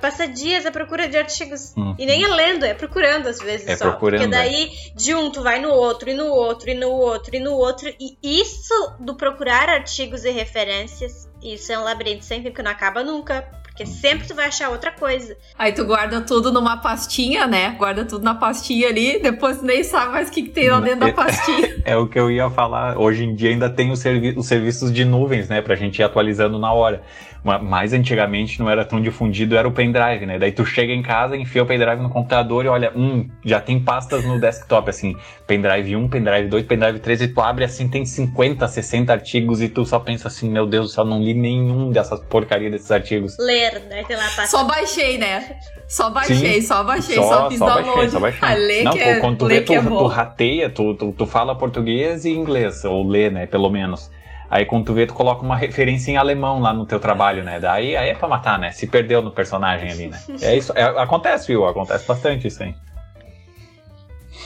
Passa 0.00 0.26
dias 0.26 0.66
à 0.66 0.72
procura 0.72 1.06
de 1.08 1.16
artigos. 1.16 1.72
Hum. 1.76 1.94
E 1.96 2.06
nem 2.06 2.24
é 2.24 2.28
lendo, 2.28 2.64
é 2.64 2.74
procurando 2.74 3.28
às 3.28 3.38
vezes 3.38 3.68
É 3.68 3.76
só. 3.76 3.90
procurando, 3.90 4.22
Porque 4.22 4.30
daí 4.36 4.68
de 4.96 5.14
um 5.14 5.30
tu 5.30 5.42
vai 5.42 5.60
no 5.60 5.70
outro, 5.70 6.10
e 6.10 6.14
no 6.14 6.26
outro, 6.26 6.68
e 6.70 6.74
no 6.74 6.88
outro, 6.90 7.36
e 7.36 7.38
no 7.38 7.52
outro. 7.52 7.88
E 8.00 8.16
isso 8.22 8.74
do 8.98 9.14
procurar 9.14 9.68
artigos 9.68 10.24
e 10.24 10.30
referências, 10.30 11.28
isso 11.40 11.72
é 11.72 11.78
um 11.78 11.84
labirinto 11.84 12.24
sempre 12.24 12.50
que 12.50 12.62
não 12.62 12.70
acaba 12.70 13.04
nunca. 13.04 13.48
Porque 13.76 13.84
sempre 13.84 14.26
tu 14.26 14.34
vai 14.34 14.46
achar 14.46 14.70
outra 14.70 14.90
coisa. 14.90 15.36
Aí 15.58 15.70
tu 15.70 15.84
guarda 15.84 16.22
tudo 16.22 16.50
numa 16.50 16.78
pastinha, 16.78 17.46
né? 17.46 17.74
Guarda 17.76 18.06
tudo 18.06 18.24
na 18.24 18.34
pastinha 18.34 18.88
ali, 18.88 19.20
depois 19.20 19.58
tu 19.58 19.66
nem 19.66 19.84
sabe 19.84 20.12
mais 20.12 20.28
o 20.28 20.32
que, 20.32 20.44
que 20.44 20.48
tem 20.48 20.70
lá 20.70 20.80
dentro 20.80 21.00
da 21.00 21.12
pastinha. 21.12 21.76
É 21.84 21.94
o 21.94 22.08
que 22.08 22.18
eu 22.18 22.30
ia 22.30 22.48
falar. 22.48 22.98
Hoje 22.98 23.24
em 23.24 23.34
dia 23.34 23.50
ainda 23.50 23.68
tem 23.68 23.92
os, 23.92 24.00
servi 24.00 24.34
os 24.36 24.46
serviços 24.46 24.90
de 24.90 25.04
nuvens, 25.04 25.48
né? 25.48 25.60
Pra 25.60 25.76
gente 25.76 25.98
ir 25.98 26.02
atualizando 26.02 26.58
na 26.58 26.72
hora. 26.72 27.02
Ma- 27.46 27.58
Mas 27.60 27.92
antigamente 27.92 28.58
não 28.58 28.68
era 28.68 28.84
tão 28.84 29.00
difundido, 29.00 29.56
era 29.56 29.66
o 29.68 29.72
pendrive, 29.72 30.26
né? 30.26 30.36
Daí 30.38 30.50
tu 30.50 30.66
chega 30.66 30.92
em 30.92 31.00
casa, 31.00 31.36
enfia 31.36 31.62
o 31.62 31.66
pendrive 31.66 32.02
no 32.02 32.10
computador 32.10 32.64
e 32.64 32.68
olha, 32.68 32.92
hum, 32.96 33.28
já 33.44 33.60
tem 33.60 33.78
pastas 33.78 34.24
no 34.24 34.40
desktop, 34.40 34.90
assim. 34.90 35.14
Pendrive 35.46 35.94
1, 35.94 36.08
pendrive 36.08 36.48
2, 36.48 36.66
pendrive 36.66 36.98
3, 36.98 37.22
e 37.22 37.28
tu 37.28 37.40
abre 37.40 37.64
assim, 37.64 37.88
tem 37.88 38.04
50, 38.04 38.66
60 38.66 39.12
artigos 39.12 39.62
e 39.62 39.68
tu 39.68 39.84
só 39.86 40.00
pensa 40.00 40.26
assim, 40.26 40.50
meu 40.50 40.66
Deus 40.66 40.86
do 40.88 40.92
céu, 40.94 41.04
não 41.04 41.22
li 41.22 41.32
nenhum 41.34 41.90
dessas 41.92 42.18
porcaria 42.20 42.68
desses 42.70 42.90
artigos. 42.90 43.36
Ler, 43.38 43.80
daí 43.88 44.04
tem 44.04 44.16
lá 44.16 44.24
a 44.26 44.30
pasta. 44.30 44.46
Só 44.48 44.64
baixei, 44.64 45.16
né? 45.16 45.56
Só 45.86 46.10
baixei, 46.10 46.60
só 46.62 46.82
baixei, 46.82 47.14
só, 47.14 47.22
Só, 47.22 47.48
fiz 47.48 47.58
só 47.60 47.66
download. 47.66 47.86
baixei, 47.92 48.08
só 48.10 48.18
baixei. 48.20 48.48
Ah, 48.48 48.54
lê 48.54 48.82
Não, 48.82 48.92
que 48.92 48.98
pô, 48.98 49.08
é, 49.08 49.16
quando 49.20 49.38
tu 49.38 49.44
lê 49.46 49.54
vê, 49.60 49.60
que 49.62 49.74
é 49.74 49.80
tu, 49.80 49.88
tu 49.88 50.06
rateia, 50.06 50.68
tu, 50.68 50.94
tu, 50.94 51.12
tu 51.12 51.26
fala 51.26 51.54
português 51.54 52.24
e 52.24 52.30
inglês, 52.32 52.84
ou 52.84 53.06
lê, 53.06 53.30
né, 53.30 53.46
pelo 53.46 53.70
menos. 53.70 54.10
Aí 54.48 54.64
quando 54.64 54.86
tu 54.86 54.94
vê, 54.94 55.06
tu 55.06 55.14
coloca 55.14 55.42
uma 55.42 55.56
referência 55.56 56.10
em 56.10 56.16
alemão 56.16 56.60
lá 56.60 56.72
no 56.72 56.86
teu 56.86 57.00
trabalho, 57.00 57.42
né? 57.42 57.58
Daí 57.58 57.96
aí 57.96 58.10
é 58.10 58.14
pra 58.14 58.28
matar, 58.28 58.58
né? 58.58 58.70
Se 58.70 58.86
perdeu 58.86 59.20
no 59.20 59.30
personagem 59.30 59.90
ali, 59.90 60.08
né? 60.08 60.20
É 60.40 60.56
isso, 60.56 60.72
é- 60.74 60.82
acontece, 60.82 61.48
viu? 61.48 61.66
Acontece 61.66 62.06
bastante 62.06 62.46
isso 62.46 62.62
aí. 62.62 62.74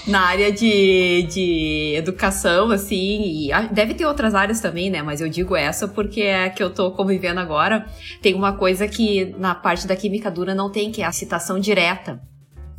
Na 0.07 0.21
área 0.23 0.51
de, 0.51 1.25
de 1.25 1.95
educação, 1.95 2.71
assim, 2.71 3.49
e 3.49 3.51
deve 3.71 3.93
ter 3.93 4.07
outras 4.07 4.35
áreas 4.35 4.61
também, 4.61 4.89
né? 4.89 5.03
Mas 5.03 5.21
eu 5.21 5.29
digo 5.29 5.55
essa 5.55 5.87
porque 5.87 6.23
é 6.23 6.45
a 6.45 6.51
que 6.51 6.63
eu 6.63 6.71
tô 6.71 6.91
convivendo 6.93 7.39
agora. 7.39 7.85
Tem 8.23 8.35
uma 8.35 8.55
coisa 8.55 8.89
que 8.89 9.35
na 9.39 9.55
parte 9.55 9.87
da 9.87 9.95
química 9.95 10.31
dura 10.31 10.55
não 10.55 10.71
tem, 10.71 10.91
que 10.91 11.03
é 11.03 11.05
a 11.05 11.13
citação 11.13 11.59
direta. 11.61 12.21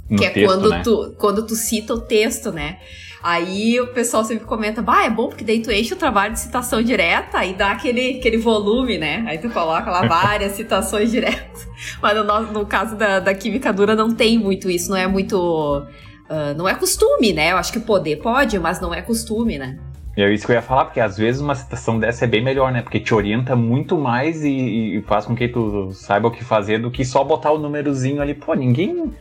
No 0.09 0.17
que 0.17 0.25
é 0.25 0.29
texto, 0.31 0.47
quando, 0.47 0.69
né? 0.69 0.81
tu, 0.83 1.15
quando 1.17 1.45
tu 1.45 1.55
cita 1.55 1.93
o 1.93 2.01
texto, 2.01 2.51
né? 2.51 2.79
Aí 3.23 3.79
o 3.79 3.87
pessoal 3.87 4.23
sempre 4.23 4.45
comenta, 4.45 4.81
bah, 4.81 5.05
é 5.05 5.09
bom 5.09 5.27
porque 5.29 5.43
daí 5.43 5.61
tu 5.61 5.71
enche 5.71 5.93
o 5.93 5.97
trabalho 5.97 6.33
de 6.33 6.39
citação 6.39 6.81
direta 6.81 7.45
e 7.45 7.53
dá 7.53 7.71
aquele, 7.71 8.17
aquele 8.17 8.37
volume, 8.37 8.97
né? 8.97 9.23
Aí 9.27 9.37
tu 9.37 9.49
coloca 9.49 9.91
lá 9.91 10.07
várias 10.07 10.53
citações 10.57 11.11
diretas. 11.11 11.67
Mas 12.01 12.15
no, 12.17 12.23
no- 12.51 12.65
caso 12.65 12.95
da, 12.95 13.19
da 13.19 13.33
química 13.35 13.71
dura 13.71 13.95
não 13.95 14.13
tem 14.13 14.39
muito 14.39 14.69
isso, 14.71 14.89
não 14.89 14.97
é 14.97 15.05
muito. 15.07 15.85
ah, 16.29 16.53
não 16.57 16.67
é 16.67 16.73
costume, 16.73 17.31
né? 17.31 17.51
Eu 17.51 17.57
acho 17.57 17.71
que 17.71 17.79
poder 17.79 18.17
pode, 18.17 18.57
mas 18.57 18.81
não 18.81 18.93
é 18.93 19.01
costume, 19.01 19.57
né? 19.59 19.77
É 20.17 20.29
isso 20.33 20.45
que 20.45 20.51
eu 20.51 20.55
ia 20.55 20.61
falar, 20.61 20.85
porque 20.85 20.99
às 20.99 21.17
vezes 21.17 21.39
uma 21.41 21.55
citação 21.55 21.97
dessa 21.97 22.25
é 22.25 22.27
bem 22.27 22.43
melhor, 22.43 22.71
né? 22.71 22.81
Porque 22.81 22.99
te 22.99 23.13
orienta 23.13 23.55
muito 23.55 23.97
mais 23.97 24.43
e, 24.43 24.97
e 24.97 25.01
faz 25.03 25.25
com 25.25 25.33
que 25.35 25.47
tu 25.47 25.91
saiba 25.93 26.27
o 26.27 26.31
que 26.31 26.43
fazer 26.43 26.79
do 26.79 26.91
que 26.91 27.05
só 27.05 27.23
botar 27.23 27.51
o 27.51 27.57
númerozinho 27.59 28.21
ali. 28.21 28.33
Pô, 28.33 28.53
ninguém. 28.53 29.13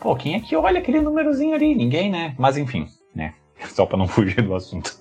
Pô, 0.00 0.14
quem 0.14 0.34
é 0.34 0.40
que 0.40 0.54
olha 0.54 0.80
aquele 0.80 1.00
númerozinho 1.00 1.54
ali? 1.54 1.74
Ninguém, 1.74 2.10
né? 2.10 2.34
Mas 2.38 2.58
enfim? 2.58 2.86
Só 3.74 3.86
pra 3.86 3.96
não 3.96 4.08
fugir 4.08 4.42
do 4.42 4.54
assunto. 4.54 4.96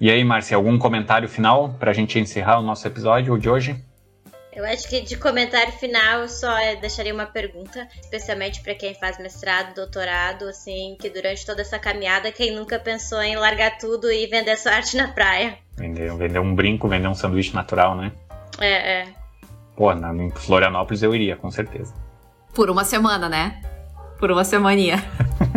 E 0.00 0.10
aí, 0.10 0.24
Márcia, 0.24 0.56
algum 0.56 0.78
comentário 0.78 1.28
final 1.28 1.74
pra 1.78 1.92
gente 1.92 2.18
encerrar 2.18 2.58
o 2.58 2.62
nosso 2.62 2.86
episódio 2.86 3.38
de 3.38 3.50
hoje? 3.50 3.84
Eu 4.52 4.64
acho 4.64 4.88
que 4.88 5.00
de 5.00 5.16
comentário 5.16 5.72
final 5.74 6.22
eu 6.22 6.28
só 6.28 6.58
eh, 6.58 6.76
deixaria 6.76 7.14
uma 7.14 7.26
pergunta, 7.26 7.86
especialmente 8.00 8.62
para 8.62 8.74
quem 8.74 8.94
faz 8.94 9.18
mestrado, 9.18 9.74
doutorado, 9.74 10.48
assim, 10.48 10.96
que 11.00 11.08
durante 11.08 11.46
toda 11.46 11.60
essa 11.60 11.78
caminhada, 11.78 12.32
quem 12.32 12.54
nunca 12.54 12.78
pensou 12.78 13.22
em 13.22 13.36
largar 13.36 13.78
tudo 13.78 14.10
e 14.10 14.26
vender 14.26 14.56
sua 14.56 14.72
arte 14.72 14.96
na 14.96 15.08
praia? 15.08 15.56
Vender, 15.76 16.12
vender 16.16 16.40
um 16.40 16.54
brinco, 16.54 16.88
vender 16.88 17.06
um 17.06 17.14
sanduíche 17.14 17.54
natural, 17.54 17.94
né? 17.94 18.10
É, 18.58 19.02
é. 19.02 19.08
Pô, 19.76 19.94
na, 19.94 20.12
em 20.14 20.30
Florianópolis 20.30 21.02
eu 21.02 21.14
iria, 21.14 21.36
com 21.36 21.50
certeza. 21.50 21.94
Por 22.52 22.68
uma 22.68 22.84
semana, 22.84 23.28
né? 23.28 23.62
Por 24.18 24.30
uma 24.30 24.44
semaninha. 24.44 24.96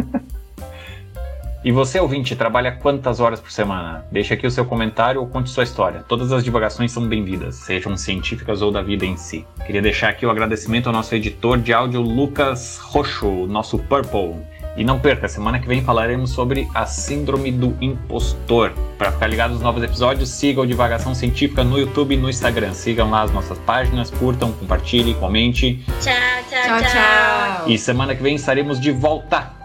E 1.65 1.71
você, 1.71 1.97
ouvinte, 1.97 2.35
trabalha 2.35 2.73
quantas 2.73 3.21
horas 3.21 3.39
por 3.39 3.49
semana? 3.49 4.05
Deixe 4.11 4.33
aqui 4.33 4.45
o 4.45 4.51
seu 4.51 4.65
comentário 4.65 5.21
ou 5.21 5.27
conte 5.27 5.49
sua 5.49 5.63
história. 5.63 6.03
Todas 6.05 6.33
as 6.33 6.43
divagações 6.43 6.91
são 6.91 7.07
bem-vindas, 7.07 7.55
sejam 7.55 7.95
científicas 7.95 8.61
ou 8.61 8.69
da 8.69 8.81
vida 8.81 9.05
em 9.05 9.15
si. 9.15 9.47
Queria 9.65 9.81
deixar 9.81 10.09
aqui 10.09 10.25
o 10.25 10.29
agradecimento 10.29 10.87
ao 10.87 10.93
nosso 10.93 11.15
editor 11.15 11.57
de 11.57 11.71
áudio, 11.71 12.01
Lucas 12.01 12.79
Roxo, 12.79 13.47
nosso 13.47 13.79
Purple. 13.79 14.35
E 14.75 14.83
não 14.83 14.99
perca, 14.99 15.29
semana 15.29 15.57
que 15.57 15.67
vem 15.67 15.81
falaremos 15.81 16.31
sobre 16.31 16.67
a 16.73 16.85
Síndrome 16.85 17.49
do 17.49 17.77
Impostor. 17.79 18.73
Para 18.97 19.13
ficar 19.13 19.27
ligado 19.27 19.53
nos 19.53 19.61
novos 19.61 19.83
episódios, 19.83 20.27
siga 20.27 20.59
o 20.59 20.67
Divagação 20.67 21.15
Científica 21.15 21.63
no 21.63 21.79
YouTube 21.79 22.13
e 22.13 22.17
no 22.17 22.29
Instagram. 22.29 22.73
Sigam 22.73 23.09
lá 23.09 23.21
as 23.21 23.31
nossas 23.31 23.57
páginas, 23.59 24.11
curtam, 24.11 24.51
compartilhem, 24.51 25.13
comente. 25.13 25.81
Tchau, 26.01 26.13
tchau, 26.49 26.61
Tchau, 26.61 26.79
tchau. 26.81 26.89
tchau. 26.91 27.69
E 27.69 27.77
semana 27.77 28.13
que 28.13 28.21
vem 28.21 28.35
estaremos 28.35 28.81
de 28.81 28.91
volta 28.91 29.62